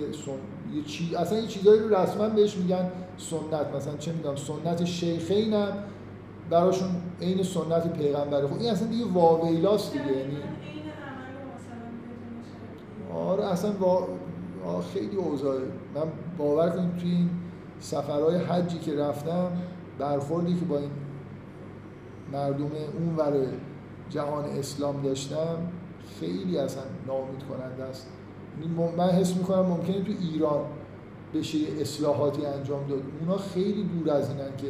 [0.72, 1.16] یه چی...
[1.16, 3.74] اصلا یه چیزایی رو رسما بهش میگن سنت.
[3.76, 5.72] مثلا چه می‌دونم سنت شیخینم
[6.50, 6.90] براشون
[7.20, 8.46] عین سنت پیغمبره.
[8.46, 10.36] خب این اصلا دیگه واویلاست دیگه یعنی
[13.14, 14.08] آره اصلا وا...
[14.94, 15.62] خیلی اوضاعه
[15.94, 16.02] من
[16.38, 17.30] باور کنید توی این
[17.80, 19.52] سفرهای حجی که رفتم
[19.98, 20.90] برخوردی که با این
[22.32, 23.46] مردم اون
[24.10, 25.56] جهان اسلام داشتم
[26.20, 28.08] خیلی اصلا نامید کننده است.
[28.96, 30.64] من حس می‌کنم ممکنه تو ایران
[31.34, 33.02] بشه یه اصلاحاتی انجام داد.
[33.20, 34.66] اونا خیلی دور از اینن که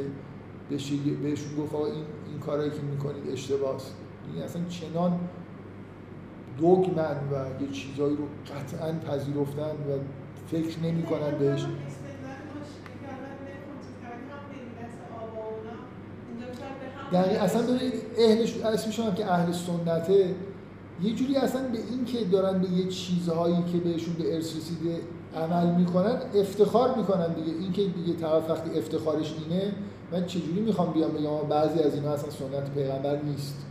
[0.70, 3.80] بشه بهشون گفت این این کارهایی که می‌کنید اشتباهه این
[4.35, 5.20] یعنی اصلا چنان
[6.59, 8.24] دوگمن و یه چیزایی رو
[8.55, 9.99] قطعا پذیرفتن و
[10.47, 11.66] فکر نمی‌کنن بهش.
[17.12, 20.35] یعنی اصلا ببینید اهلش اسمش هم که اهل سنته
[21.03, 25.01] یه جوری اصلا به این که دارن به یه چیزهایی که بهشون به ارث رسیده
[25.36, 27.59] عمل می‌کنن افتخار می‌کنن دیگه.
[27.59, 29.72] این که دیگه طرف وقتی افتخارش اینه
[30.12, 33.66] من چجوری می‌خوام بیام بگم بعضی از اینا اصلا سنت پیغمبر نیست؟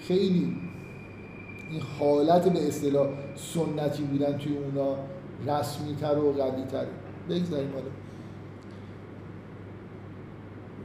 [0.00, 0.56] خیلی
[1.70, 4.94] این حالت به اصطلاح سنتی بودن توی اونا
[5.46, 6.86] رسمی تر و قوی تر
[7.28, 7.90] بگذاریم حالا.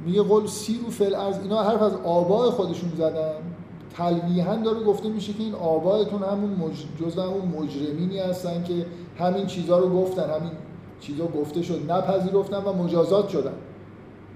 [0.06, 3.53] میگه قول سیرو فل از اینا حرف از آبای خودشون زدن.
[3.98, 6.86] تلویحا داره گفته میشه که این آبایتون همون مج...
[7.02, 8.86] جز همون مجرمینی هستن که
[9.20, 10.52] همین چیزها رو گفتن همین
[11.00, 13.54] چیزها گفته شد نپذیرفتن و مجازات شدن.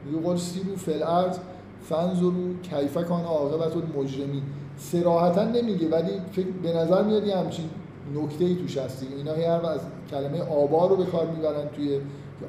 [0.05, 1.38] میگه قول سیرو فل ارز
[1.82, 2.32] فنزرو
[2.64, 4.41] کیفکان عاقبت المجرمین.
[4.78, 7.66] سراحتا نمیگه ولی فکر به نظر میاد یه همچین
[8.16, 9.80] نکته ای توش هست اینا هر از
[10.12, 11.99] کلمه آبا رو به کار می‌برن توی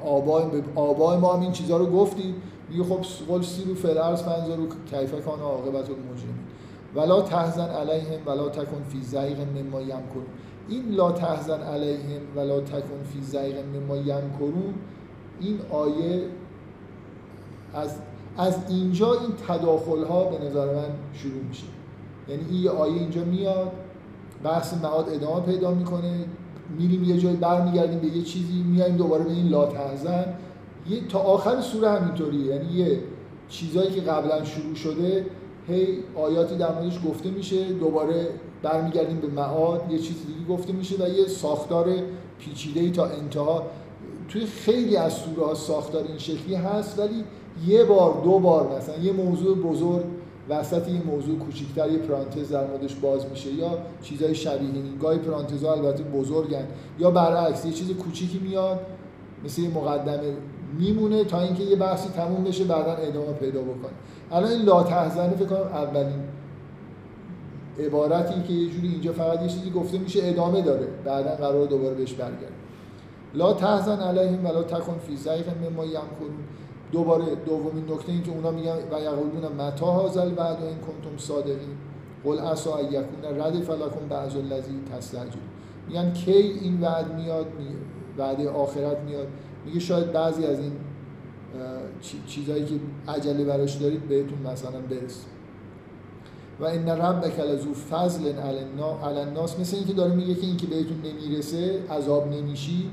[0.05, 0.43] آبای
[0.75, 2.35] آبای ما هم این چیزها رو گفتیم.
[2.69, 6.38] میگه خب قل سیرو فلرز فنظرو کیف کان عاقبت المجرمین.
[6.95, 10.25] ولا تحزن علیهم ولا تکن فی زیغ مما یمکرون
[10.69, 14.73] این لا تحزن علیهم ولا تکن فی زیغ مما یمکرون
[15.39, 16.21] این آیه
[17.73, 17.95] از
[18.37, 21.65] از اینجا این تداخل ها به نظر من شروع میشه.
[22.27, 23.71] یعنی این یه آیه اینجا میاد
[24.43, 26.25] بحث معاد ادامه پیدا می‌کنه
[26.77, 30.25] میریم یه جای برمیگردیم به یه چیزی میایم دوباره به این لا تحزن.
[30.89, 32.45] یه تا آخر سوره همینطوریه.
[32.45, 32.99] یعنی یه
[33.49, 35.25] چیزایی که قبلا شروع شده
[35.69, 38.27] هی آیاتی در موردش گفته میشه دوباره
[38.63, 41.89] برمیگردیم به معاد یه چیز دیگه گفته میشه و یه ساختار
[42.39, 43.63] پیچیده تا انتها.
[44.27, 47.23] توی خیلی از سوره ها ساختار این شکلی هست ولی
[47.67, 50.05] یه بار دو بار مثلا یه موضوع بزرگ
[50.49, 53.53] وسط یه موضوع کوچیکتر یه پرانتز در موردش باز میشه.
[53.53, 56.67] یا چیزای شبیه این گاهی پرانتزها البته بزرگن.
[56.99, 58.79] یا برعکس یه چیز کوچیکی میاد
[59.45, 60.33] مثل یه مقدمه
[60.77, 63.91] میمونه تا اینکه یه بحثی تموم بشه بعدا ادامه پیدا بکنه.
[64.31, 66.23] الان این لا تحزنه فکر کنم اولین
[67.79, 70.87] عبارتی که یه جوری اینجا فقط یه چیزی گفته میشه ادامه داره.
[71.05, 72.51] بعدا قرار دوباره بهش برگرد
[73.33, 76.39] لا تحزن علیهم ولا تکن فی ضیق مما یمکرون.
[76.91, 81.77] دوباره دومین نکته این که اونا میگن و یقولون متا هازل بعد این کنتم صادقین.
[82.23, 85.39] قل عسا یکون رد فلکم بعض الذی تستعجل
[85.87, 87.45] میگن کی این وعد میاد
[88.17, 89.27] وعده آخرت میاد.
[89.69, 90.71] میگه شاید بعضی از این
[92.27, 92.75] چیزهایی که
[93.07, 95.25] عجله براش دارید بهتون مثلا برسه.
[96.59, 99.59] و ان ربک لذو فضل علی الناس.
[99.59, 102.89] مثل اینکه داره میگه که اینکه بهتون نمی‌رسه عذاب نمیشی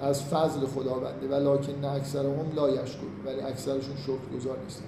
[0.00, 1.28] از فضل خداونده.
[1.28, 4.84] ولکن اکثرهم لا یشکر ولی اکثرشون شکر گذار نیستن.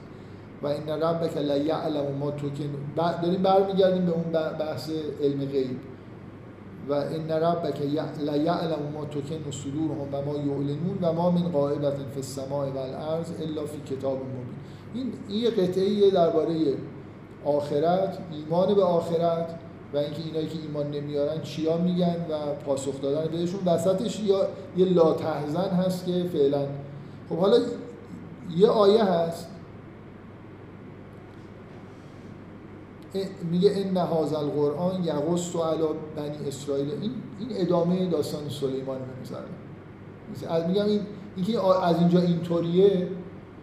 [0.62, 2.64] و این ربک لا یعلم ما تو که
[3.22, 4.90] داریم برمیگردیم به اون بحث
[5.22, 5.76] علم غیب.
[6.88, 7.80] و ان ربک
[8.20, 12.78] لا یعلم ما تکن صدورهم و ما یعلنون و ما من غائبت فی السماء و
[12.78, 14.54] الارض الا فی کتاب مبین.
[14.94, 16.54] این این قطعه درباره
[17.44, 19.58] آخرت ایمان به آخرت
[19.94, 23.60] و اینکه اینایی که ایمان نمیارن چیا میگن و پاسخ دادن بهشون.
[23.66, 26.66] وسطش یا یه لا تحزن هست که فعلا
[27.28, 27.56] خب حالا
[28.56, 29.48] یه آیه هست
[33.50, 35.82] میگه ان هذا القرآن یغص علی
[36.16, 36.90] بنی اسرائیل.
[36.90, 41.00] این این ادامه داستان سلیمان مثلا میگم این
[41.36, 43.08] اینکه از اینجا اینطوریه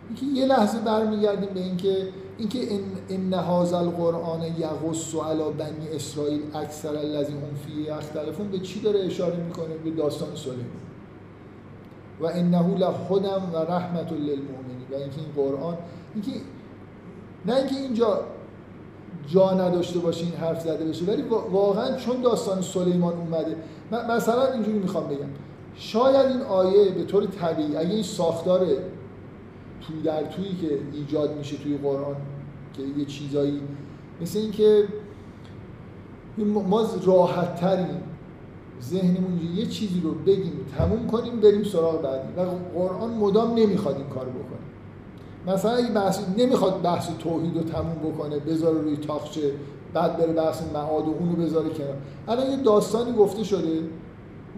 [0.08, 2.60] اینکه یه لحظه برمیگردیم به اینکه اینکه
[3.10, 9.00] ان هذا القرآن یغص علی بنی اسرائیل اکثر الذین هم فی اختلافون به چی داره
[9.00, 10.66] اشاره می‌کنه؟ به داستان سلیمان
[12.22, 14.86] و انه لهدم و رحمت للمؤمنین.
[14.92, 15.78] و اینکه این قرآن
[16.14, 16.32] اینکه
[17.46, 18.20] نه اینکه اینجا
[19.28, 21.06] جا نداشته باشه این حرف زده بشه.
[21.06, 21.22] ولی
[21.52, 23.56] واقعا چون داستان سلیمان اومده
[24.10, 25.30] مثلا اینجوری می‌خوام بگم.
[25.76, 28.60] شاید این آیه به طور طبیعی اگه این ساختار
[29.82, 32.16] توی در تویی که ایجاد میشه توی قرآن
[32.74, 33.62] که یه چیزایی
[34.22, 34.84] مثل اینکه
[36.68, 38.02] ما راحت تریم
[38.82, 42.28] ذهنمون یه چیزی رو بگیم تموم کنیم بریم سراغ بعدی.
[42.38, 42.42] و
[42.80, 44.65] قرآن مدام نمی‌خواد این کار بکنه.
[45.48, 49.52] مثلا اگه بحث نمی‌خواد بحث توحید رو تموم بکنه بذاره روی تاخچه
[49.94, 51.96] بعد بره بحث معاد و اونو بذاره کنار.
[52.28, 53.80] الان یه داستانی گفته شده.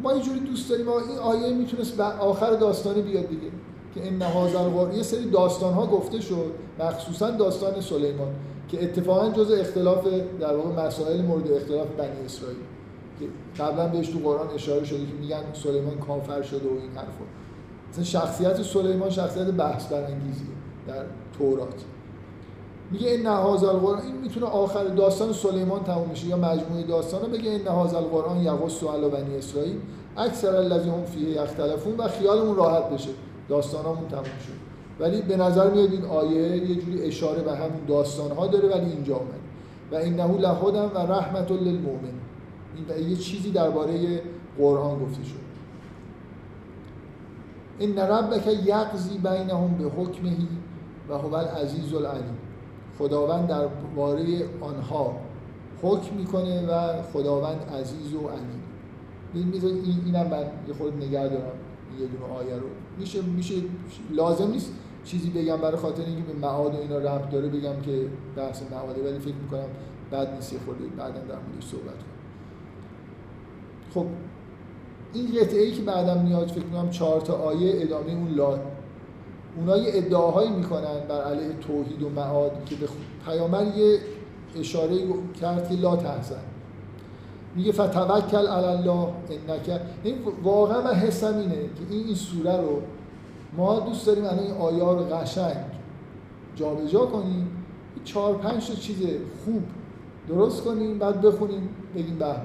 [0.03, 3.47] ما یه دوست داریم این آیه می‌تونست آخر داستانی بیاد دیگه.
[3.95, 8.33] که ان هازل یه سری داستان ها گفته شد مخصوصا داستان سلیمان
[8.67, 10.07] که اتفاقا جز اختلاف
[10.39, 12.57] در واقع مسائل مورد اختلاف بنی اسرائیل.
[13.19, 13.25] که
[13.63, 17.25] قبلا بهش تو قرآن اشاره شده که میگن سلیمان کافر شده و این حرفا.
[17.91, 20.56] مثلا شخصیت سلیمان شخصیت بحث برانگیزیه
[20.87, 21.03] در
[21.37, 21.83] تورات.
[22.91, 27.51] میگه این نهاز القرآن این می‌تونه آخر داستان سلیمان تموم میشه یا مجموعه داستان بگه
[27.51, 29.75] این نهاز القرآن یغص علی بنی اسرائیل
[30.17, 33.09] اکثر الذی هم فیه یختلفون و خیالمون راحت بشه
[33.49, 34.67] داستانامون تموم شد
[34.99, 38.91] ولی به نظر میاد این آیه یه جوری اشاره به همون داستان ها داره ولی
[38.91, 39.39] اینجا اومد.
[39.91, 42.13] و انه لهدم و رحمت للمؤمن.
[42.75, 44.21] این یه چیزی درباره
[44.57, 45.47] قرآن گفته شد.
[47.79, 50.47] این ربک یقضی بینهم به حکمهی.
[51.09, 52.37] و هو العزیز العلیم.
[52.99, 54.25] خداوند درباره
[54.61, 55.15] آنها
[55.81, 58.63] حکم می‌کنه و خداوند عزیز و علیم.
[59.33, 61.51] این اینم من یه خود نگه دارم.
[61.99, 62.67] یه دونه آیه رو.
[62.97, 63.55] میشه میشه
[64.11, 68.07] لازم نیست چیزی بگم برای خاطر اینکه به معاد و اینا ربط داره بگم که
[68.35, 69.09] بحث معاده.
[69.09, 69.67] ولی فکر می‌کنم
[70.11, 72.17] بعد نیست یه خورده بعدا در موردش صحبت کنم.
[73.93, 74.05] خب
[75.13, 78.59] این قطعه ای که بعدم میاد فکر می‌کنم چهار تا آیه ادامه اون لا
[79.57, 82.87] اونا یه ادعاهایی می‌کنن بر علیه توحید و معاد که به
[83.25, 83.99] پیامبر یه
[84.59, 84.97] اشاره
[85.41, 86.35] کرد که لا تحزن.
[87.55, 89.07] میگه فتوکل علی الله
[89.49, 89.81] انک.
[90.03, 92.81] این واقعا من حسم اینه که این این سوره رو
[93.57, 95.65] ما دوست داریم الان این آیا رو قشنگ
[96.55, 97.47] جابجا کنیم
[98.03, 98.97] چهار پنج تا چیز
[99.45, 99.63] خوب
[100.27, 102.35] درست کنیم بعد بخونیم بگیم به.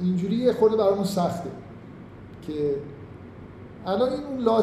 [0.00, 1.50] اینجوری یه خورده برامون سخته
[2.46, 2.74] که
[3.88, 4.60] الان این لا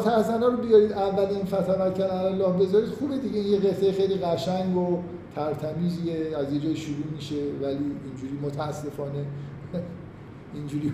[0.48, 4.98] رو بیارید اول این فتوکل علی الله بذارید خوبه دیگه یه قصه خیلی قشنگ و
[5.34, 9.24] ترتمیزیه از یه جای شروع میشه ولی اینجوری متاسفانه
[10.54, 10.92] اینجوری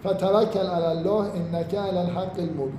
[0.00, 2.78] فتوکل علی الله انک علی الحق المبین.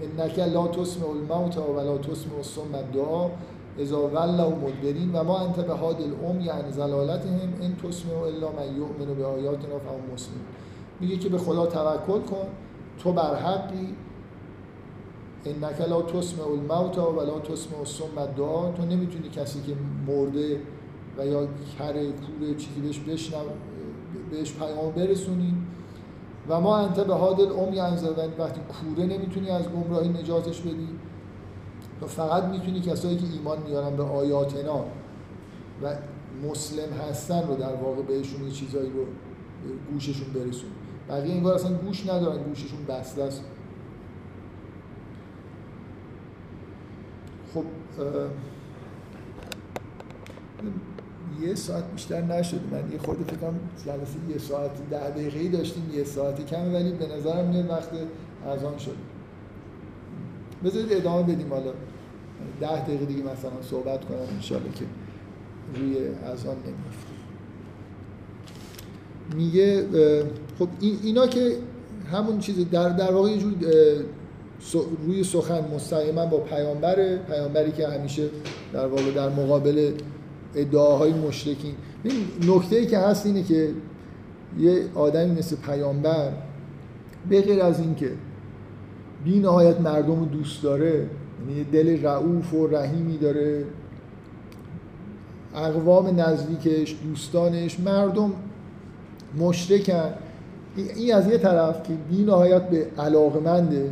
[0.00, 3.30] انک لا تسمع الموت ولا تسمع الصم الدعا
[3.78, 8.76] اذا ولوا مدبرین و ما انت به هاد الام یعنی زلالتهم ان تسمع الا من
[8.76, 10.40] یؤمن به آیاتنا فهم مسلم
[11.00, 12.46] میگه که به خدا توکل کن.
[13.02, 13.94] تو بر حقی.
[15.44, 19.76] انک لا تسمع الموت ولا تسمع الصم الدعا تو نمی‌تونی کسی که
[20.06, 20.60] مرده
[21.18, 21.48] و یا
[21.78, 23.38] کره کوره چیزی بهش بشنو
[24.30, 25.54] بهش پیام برسونی.
[26.48, 27.96] و ما انت به حادل ام یعنی
[28.38, 30.88] وقتی کوره نمی‌تونی از گمراهی نجاتش بدی.
[32.00, 34.84] تو فقط می‌تونی کسایی که ایمان میارن به آیاتنا
[35.82, 35.96] و
[36.50, 39.04] مسلم هستن رو در واقع بهشون یه چیزایی رو
[39.92, 40.70] گوششون برسون
[41.12, 43.44] بقیه انگار اصلا گوش ندارن گوششون بسته است.
[47.54, 47.64] خب
[51.40, 52.60] یه ساعت بیشتر نشد.
[52.72, 56.92] من یه خورده فکر کنم جلسه یه ساعت ده دقیقه داشتیم یه ساعتی کمه ولی
[56.92, 57.90] به نظرم میاد وقت
[58.46, 58.96] اذان شد.
[60.64, 61.50] بذارید ادامه بدیم.
[61.50, 61.72] حالا
[62.60, 64.84] ده دقیقه دیگه مثلا صحبت کنم انشالله که
[65.74, 67.12] روی اذان نمیفته
[69.36, 69.86] میگه
[70.62, 71.56] خب اینا که
[72.12, 73.52] همون چیز در در واقع یه جور
[75.06, 78.28] روی سخن مستقیما با پیامبر پیامبری که همیشه
[78.72, 79.92] در واقع در مقابل
[80.54, 81.74] ادعاهای مشرکین.
[82.48, 83.70] نکته ای که هست اینه که
[84.58, 86.32] یه آدمی مثل پیامبر
[87.28, 88.10] به غیر از اینکه
[89.24, 91.06] بی نهایت مردم رو دوست داره
[91.48, 93.64] یعنی دل رعوف و رحیمی داره
[95.54, 98.32] اقوام نزدیکش دوستانش مردم
[99.38, 100.14] مشرکن
[100.76, 103.90] این از یه طرف که بی نهایت به علاقمنده.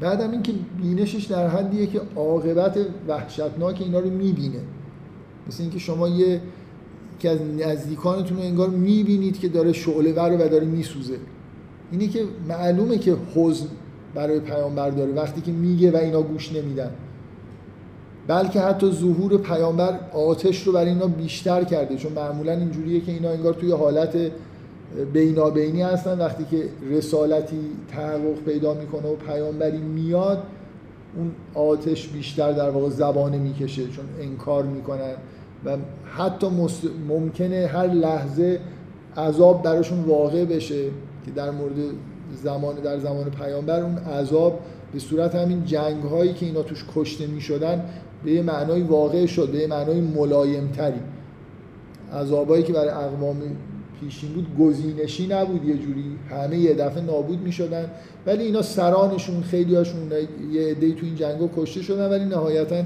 [0.00, 0.52] بعدم اینکه
[0.82, 4.60] بینشش در حدیه که عاقبت وحشتناک اینا رو می‌بینه.
[5.48, 6.40] مثل اینکه شما یه
[7.18, 11.16] که از نزدیکانتون رو انگار می‌بینید که داره شعله ور و داره میسوزه.
[11.92, 13.66] اینه که معلومه که حزن
[14.14, 16.90] برای پیامبر داره وقتی که میگه و اینا گوش نمیدن.
[18.26, 21.96] بلکه حتی ظهور پیامبر آتش رو برای اینا بیشتر کرده.
[21.96, 24.16] چون معمولا اینجوریه که اینا انگار توی حالت
[25.12, 26.18] بینابینی هستن.
[26.18, 30.42] وقتی که رسالتی تحقق پیدا می‌کنه و پیامبری میاد
[31.16, 35.14] اون آتش بیشتر در واقع زبانه می‌کشه چون انکار می‌کنن.
[35.64, 35.76] و
[36.16, 36.46] حتی
[37.08, 38.60] ممکنه هر لحظه
[39.16, 40.84] عذاب براشون واقع بشه
[41.24, 41.74] که در مورد
[42.42, 44.60] زمان در زمان پیامبر اون عذاب
[44.92, 47.84] به صورت همین جنگ هایی که اینا توش کشته می شدن
[48.24, 51.00] به یه معنای واقع شد به یه معنای ملایم تری
[52.12, 53.36] عذابایی که برای اقوام
[54.00, 57.90] پیشین بود گزینشی نبود یه جوری همه یه دفعه نابود می شدن
[58.26, 60.12] ولی اینا سرانشون خیلی هاشون
[60.52, 62.82] یه عده‌ای تو این جنگا کشته شدن ولی نهایتا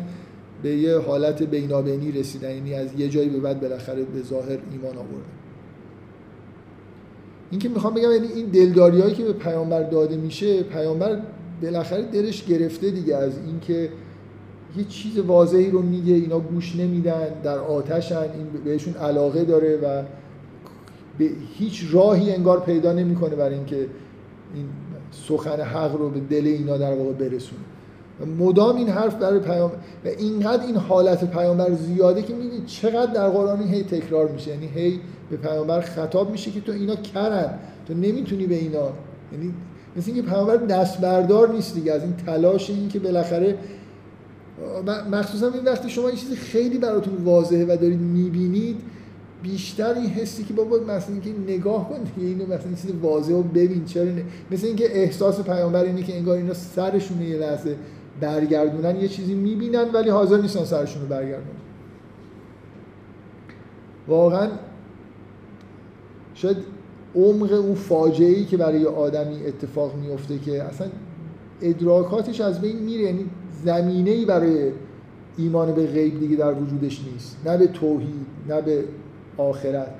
[0.63, 2.51] به یه حالت بینابینی رسیدن.
[2.51, 5.33] یعنی از یه جایی به بعد بالاخره به ظاهر ایمان آوردن.
[7.51, 11.21] این که می‌خوام بگم یعنی این دلداری هایی که به پیامبر داده میشه پیامبر
[11.63, 13.17] بالاخره دلش گرفته دیگه.
[13.17, 13.89] از اینکه
[14.77, 20.03] یه چیز واضحی رو میگه اینا گوش نمیدن در آتشن این بهشون علاقه داره و
[21.19, 23.87] به هیچ راهی انگار پیدا نمی‌کنه برای اینکه
[24.55, 24.67] این
[25.11, 27.61] سخن حق رو به دل اینا در واقع برسونه.
[28.39, 29.71] مدام این حرف برای پیام
[30.05, 34.51] و اینقدر این حالت پیامبر زیاده که می‌دید چقدر در قرآن هی تکرار میشه.
[34.51, 35.01] یعنی هی
[35.31, 37.59] به پیامبر خطاب میشه که تو اینا کرن.
[37.87, 38.89] تو نمی‌تونی به اینا
[39.33, 39.55] یعنی
[39.97, 43.59] مثل اینکه پیامبر دست بردار نیست دیگه از این تلاش این که بالاخره
[45.11, 48.81] مخصوصا این وقتی شما این چیزی خیلی براتون واضحه و دارید می‌بینید
[49.43, 53.37] بیشتر این حسی که بابا مثلا اینکه نگاه کن دیگه اینو مثلا این چیز واضحه
[53.37, 57.77] و ببین چرا نه؟ مثل اینکه احساس پیامبر اینه که انگار اینا سرشون یه لحظه
[58.21, 61.57] برگردونن یه چیزی می‌بینن ولی حاضر نیستن سرشون رو برگردونن
[64.09, 64.49] واقعا
[66.35, 66.57] شاید
[67.15, 70.87] عمق اون فاجعه ای که برای آدمی اتفاق میفته که اصلا
[71.63, 73.25] ادراکاتش از بین میره یعنی
[73.65, 74.71] زمینه ای برای
[75.37, 78.85] ایمان به غیب دیگه در وجودش نیست نه به توحید نه به
[79.37, 79.95] آخرت.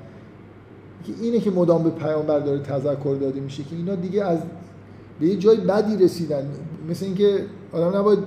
[1.05, 4.39] که اینه که مدام به پیامبر داره تذکر داده میشه که اینا دیگه از
[5.19, 6.49] به یه جای بدی رسیدن.
[6.89, 8.19] مثل اینکه آدم نباید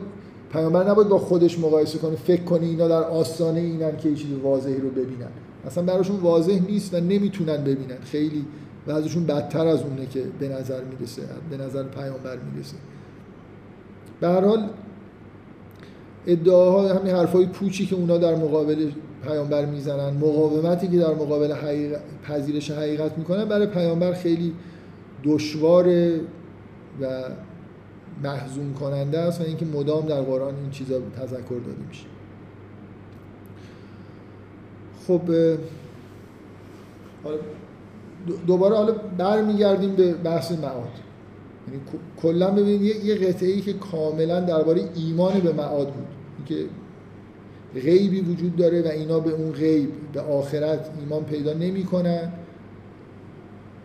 [0.52, 4.32] پیامبر نباید با خودش مقایسه کنه فکر کنه اینا در آستانه اینن که یه چیز
[4.42, 5.28] واضحی رو ببینن.
[5.66, 7.98] اصلا براشون واضح نیست و نمی‌تونن ببینن.
[8.04, 8.44] خیلی
[8.86, 12.76] و ازشون بدتر از اونه که به نظر می‌رسه به نظر پیامبر می‌رسه.
[14.20, 14.68] به هر حال
[16.26, 18.90] ادعاها همین حرفای پوچی که اونا در مقابل
[19.24, 24.52] پیامبر می‌زنن مقاومتی که در مقابل حقیقت، پذیرش حقیقت می‌کنن برای پیامبر خیلی
[25.24, 26.20] دشواره
[27.00, 27.22] و
[28.22, 32.04] محزون کننده است و اینکه مدام در قرآن این چیزا تذکر داده میشه.
[35.06, 35.20] خب
[38.46, 40.88] دوباره حالا برمیگردیم به بحث معاد.
[41.68, 41.80] یعنی
[42.22, 46.06] کلا ببینید یه قطعه ای که کاملا درباره ایمان به معاد بود.
[46.46, 46.64] که
[47.74, 52.32] غیبی وجود داره و اینا به اون غیب به آخرت ایمان پیدا نمی‌کنن.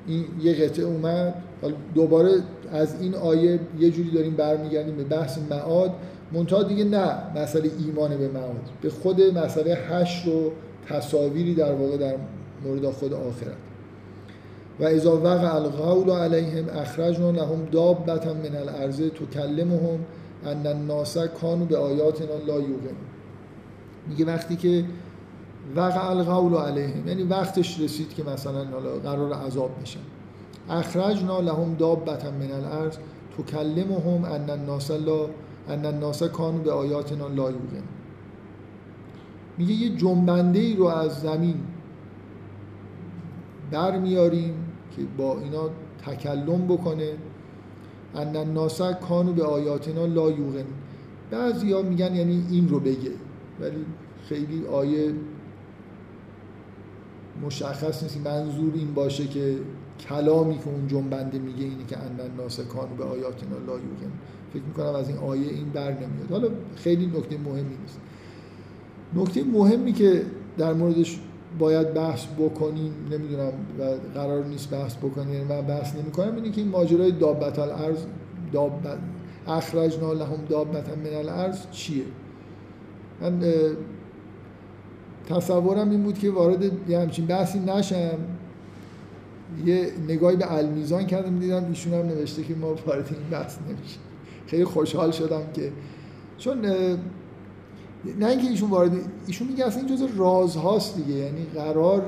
[0.07, 1.33] این یه قطعه اومد.
[1.61, 2.31] حالا دوباره
[2.71, 5.91] از این آیه یه جوری داریم برمیگردیم به بحث معاد.
[6.31, 8.69] منتها دیگه نه مسئله ایمان به معاد.
[8.81, 10.51] به خود مسئله هشت و
[10.89, 12.15] تصاویری در واقع در
[12.65, 13.57] مورد خود آخرت.
[14.79, 19.99] و اذا وقع القول علیهم اخرجنا لهم دابتا من الارض تکلمهم.
[20.45, 23.07] ان الناس کانوا به آیاتنا لا یوقنون.
[24.07, 24.85] میگه وقتی که
[25.75, 28.63] وقع القول علیهم یعنی وقتش رسید که مثلا
[29.03, 29.99] قرار عذاب بشن.
[30.69, 32.97] اخرجنا لهم دابتا من الارض
[33.37, 35.25] تکلمهم ان الناس لا
[35.69, 37.83] ان الناس کانوا به آیاتنا لا یوقنون.
[39.57, 41.55] میگه یه جنبنده ای رو از زمین
[43.71, 44.53] برمیاریم
[44.95, 45.69] که با اینا
[46.05, 47.09] تکلم بکنه.
[48.15, 50.65] ان الناس کانو به آیاتنا لا یوقن.
[51.73, 53.11] ها میگن یعنی این رو بگه.
[53.59, 53.85] ولی
[54.29, 55.13] خیلی آیه
[57.45, 58.17] مشخص نیست.
[58.17, 59.57] منظور این باشه که
[60.09, 64.11] کلامی که اون جنبنده میگه اینه که ان الناس کانو به آیاتنا لا یوقن.
[64.53, 66.31] فکر می‌کنم از این آیه این بر نمیاد.
[66.31, 67.99] حالا خیلی نکته مهمی نیست.
[69.15, 70.25] نکته مهمی که
[70.57, 71.19] در موردش
[71.59, 73.83] باید بحث بکنیم نمی‌دونم و
[74.13, 78.05] قرار نیست بحث بکنیم یعنی من بحث نمی کنم اینه که این ماجرای دابت الارض
[78.53, 78.97] دابت
[79.47, 82.03] اخرجنا لهم دابت من الارض چیه؟
[83.21, 83.41] من
[85.29, 88.17] تصورم این بود که وارد یه همچین بحثی نشم.
[89.65, 93.99] یه نگاهی به المیزان کردم دیدم ایشون هم نوشته که ما وارد این بحث نمیشیم.
[94.47, 95.71] خیلی خوشحال شدم که
[96.37, 96.65] چون
[98.19, 98.91] نه اینکه ایشون وارد
[99.27, 101.19] ایشون میگه اصلا این جزء رازهاست دیگه.
[101.19, 102.05] یعنی قرار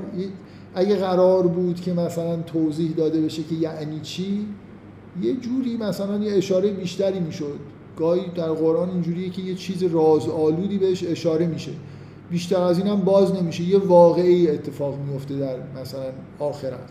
[0.75, 4.45] اگه قرار بود که مثلا توضیح داده بشه که یعنی چی
[5.21, 7.59] یه جوری مثلا یه اشاره بیشتری می‌شد.
[7.97, 11.71] گاهی در قرآن اینجوریه که یه چیز راز آلودی بهش اشاره میشه.
[12.31, 13.63] بیشتر از این هم باز نمیشه.
[13.63, 16.05] یه واقعی اتفاق میفته در مثلا
[16.39, 16.89] آخرت.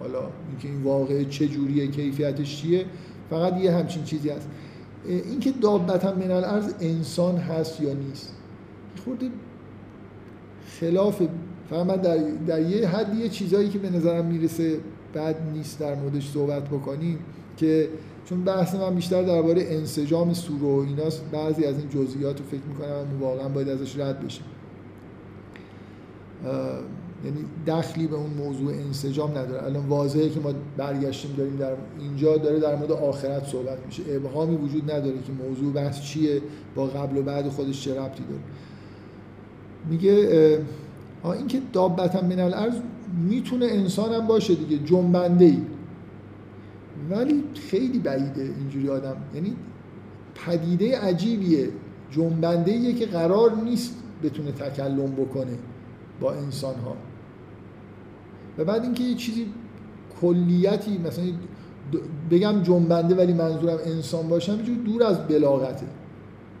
[0.00, 2.84] حالا اینکه این واقعه چه جوریه کیفیتش چیه
[3.30, 4.48] فقط یه همچین چیزی هست.
[5.06, 8.34] اینکه دابتا من الارض انسان هست یا نیست.
[9.04, 9.26] خورده
[10.80, 11.22] خلاف
[11.70, 12.16] فقط من در,
[12.46, 14.78] در یه حد یه چیزایی که به نظرم می‌رسه
[15.14, 17.18] بد نیست در موردش صحبت بکنیم
[17.56, 17.88] که
[18.24, 22.62] چون بحث من بیشتر درباره انسجام سوره و ایناست بعضی از این جزئیات رو فکر
[22.68, 24.42] می‌کنم واقعا باید ازش رد بشه.
[27.24, 29.66] یعنی دخلی به اون موضوع انسجام نداره.
[29.66, 34.02] الان واضحه که ما برگشتیم داریم در اینجا داره در مورد آخرت صحبت میشه.
[34.08, 36.42] ابهامی وجود نداره که موضوع بحث چیه
[36.74, 38.42] با قبل و بعد خودش چه ربطی داره.
[39.88, 40.12] میگه
[41.24, 42.74] این که دابتا من الارض
[43.28, 45.58] می‌تونه انسان هم باشه دیگه جنبنده ای
[47.10, 49.16] ولی خیلی بعیده اینجوری آدم.
[49.34, 49.56] یعنی
[50.34, 51.68] پدیده عجیبیه
[52.10, 55.58] جنبنده ایه که قرار نیست بتونه تکلم بکنه
[56.20, 56.96] با انسان ها
[58.58, 59.46] و بعد اینکه یه چیزی
[60.20, 61.24] کلیتی مثلا
[62.30, 65.86] بگم جنبنده ولی منظورم انسان باشم یه دور از بلاغته.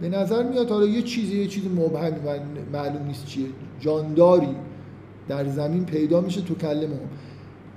[0.00, 2.16] به نظر میاد حالا یه چیزی یه چیز مبهمی
[2.72, 3.46] معلوم نیست چیه.
[3.80, 4.56] جانداری
[5.28, 7.08] در زمین پیدا میشه تو کلمه هم.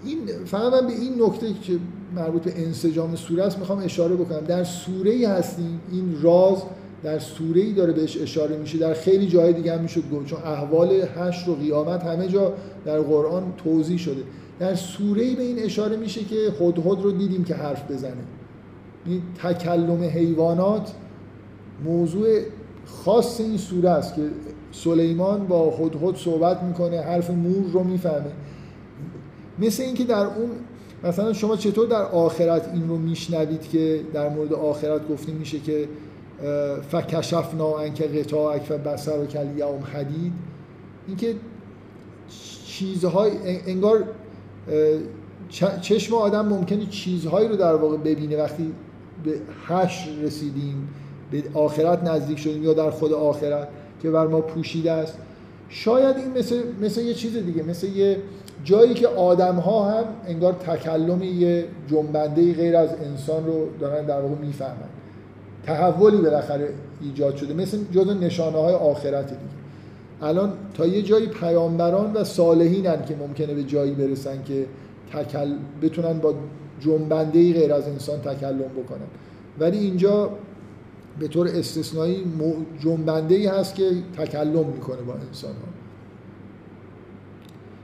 [0.05, 1.73] این فقط من به این نکته که
[2.15, 4.39] مربوط به انسجام سوره است می‌خوام اشاره بکنم.
[4.39, 6.63] در سوره ای هستیم این راز
[7.03, 8.77] در سوره ای داره بهش اشاره میشه.
[8.77, 12.53] در خیلی جای دیگه هم می‌شد گفت چون احوال حشر و قیامت همه جا
[12.85, 14.23] در قرآن توضیح شده.
[14.59, 18.23] در سوره ای به این اشاره میشه که هدهد رو دیدیم که حرف بزنه.
[19.05, 20.91] این تکلم حیوانات
[21.85, 22.39] موضوع
[22.85, 24.21] خاص این سوره است که
[24.71, 28.31] سلیمان با هدهد صحبت می‌کنه حرف مور رو می‌فهمه.
[29.59, 30.49] مثل اینکه در اون
[31.03, 35.87] مثلا شما چطور در آخرت این رو میشنوید که در مورد آخرت گفتیم میشه که
[36.89, 38.03] فکشفنا انک
[38.69, 40.33] و بسر و کل یوم حدید؟
[41.07, 41.35] اینکه
[42.65, 43.31] چیزهای
[43.67, 44.03] انگار
[45.81, 48.37] چشم آدم ممکنه چیزهایی رو در واقع ببینه.
[48.37, 48.71] وقتی
[49.23, 49.31] به
[49.67, 50.89] حشر رسیدیم
[51.33, 53.67] به آخرت نزدیک شدیم یا در خود آخرت
[54.01, 55.17] که بر ما پوشیده است.
[55.69, 58.17] شاید این مثل, مثل یه چیز دیگه مثل یه
[58.63, 64.21] جایی که آدم ها هم انگار تکلم یه جنبنده غیر از انسان رو دارن در
[64.21, 64.89] واقع می‌فهمن.
[65.65, 66.69] تحولی بالاخره
[67.01, 69.39] ایجاد شده مثل جز نشانه های آخرت دیگه.
[70.21, 74.65] الان تا یه جایی پیامبران و صالحینن که ممکنه به جایی برسن که
[75.13, 75.53] تکل...
[75.81, 76.33] بتونن با
[76.79, 79.07] جنبنده غیر از انسان تکلم بکنن.
[79.59, 80.29] ولی اینجا
[81.19, 82.23] به طور استثنایی
[82.79, 85.67] جنبنده ای هست که تکلم می‌کنه با انسان ها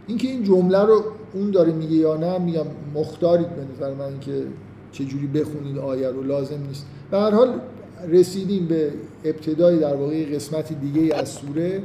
[0.08, 1.04] اینکه این جمله رو
[1.34, 4.44] اون داره میگه یا نه میگم مختارید به نظر من اینکه
[4.92, 6.86] چجوری بخونید آیه رو لازم نیست.
[7.12, 7.62] به هر حال
[8.08, 8.94] رسیدیم به
[9.24, 11.82] ابتدای در واقع قسمت دیگه از سوره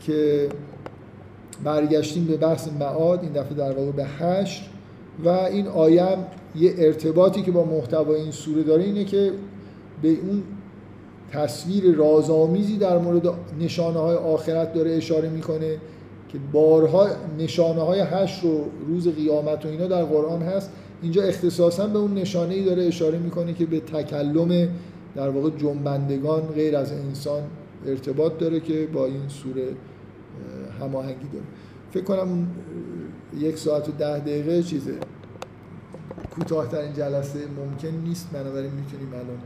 [0.00, 0.48] که
[1.64, 4.70] برگشتیم به بحث معاد این دفعه در واقع به هشت.
[5.24, 6.18] و این آیه
[6.56, 9.32] یه ارتباطی که با محتوای این سوره داره اینه که
[10.02, 10.42] به اون
[11.32, 15.78] تصویر رازآمیزی در مورد نشانه های آخرت داره اشاره می‌کنه
[16.28, 20.70] که بارها نشانه های هشت رو روز قیامت و اینا در قرآن هست.
[21.02, 24.68] اینجا اختصاصا به اون نشانه ای داره اشاره می‌کنه که به تکلم
[25.14, 27.42] در واقع جنبندگان غیر از انسان
[27.86, 29.68] ارتباط داره که با این سوره
[30.80, 31.44] هماهنگی داره.
[31.90, 32.46] فکر کنم اون
[33.38, 34.94] یک ساعت و ده دقیقه چیزه
[36.34, 39.38] کوتاهترین جلسه ممکن نیست بنابراین می‌تونیم الان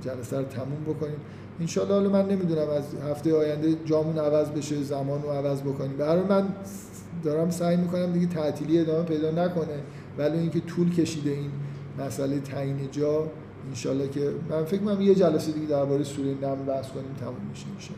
[0.00, 1.16] جلسه رو تموم بکنیم.
[1.60, 5.96] انشالله حالا من نمی‌دونم از هفته آینده جامون عوض بشه زمان رو عوض بکنیم.
[5.96, 6.48] برای من
[7.24, 9.80] دارم سعی می‌کنم دیگه تعطیلی ادامه پیدا نکنه
[10.18, 11.50] ولی اینکه طول کشیده این
[11.98, 13.26] مسئله تعیین جا
[13.68, 17.66] انشالله که من فکر می‌کنم یه جلسه دیگه درباره سوره نم بحث کنیم تموم میشه
[17.76, 17.90] میشه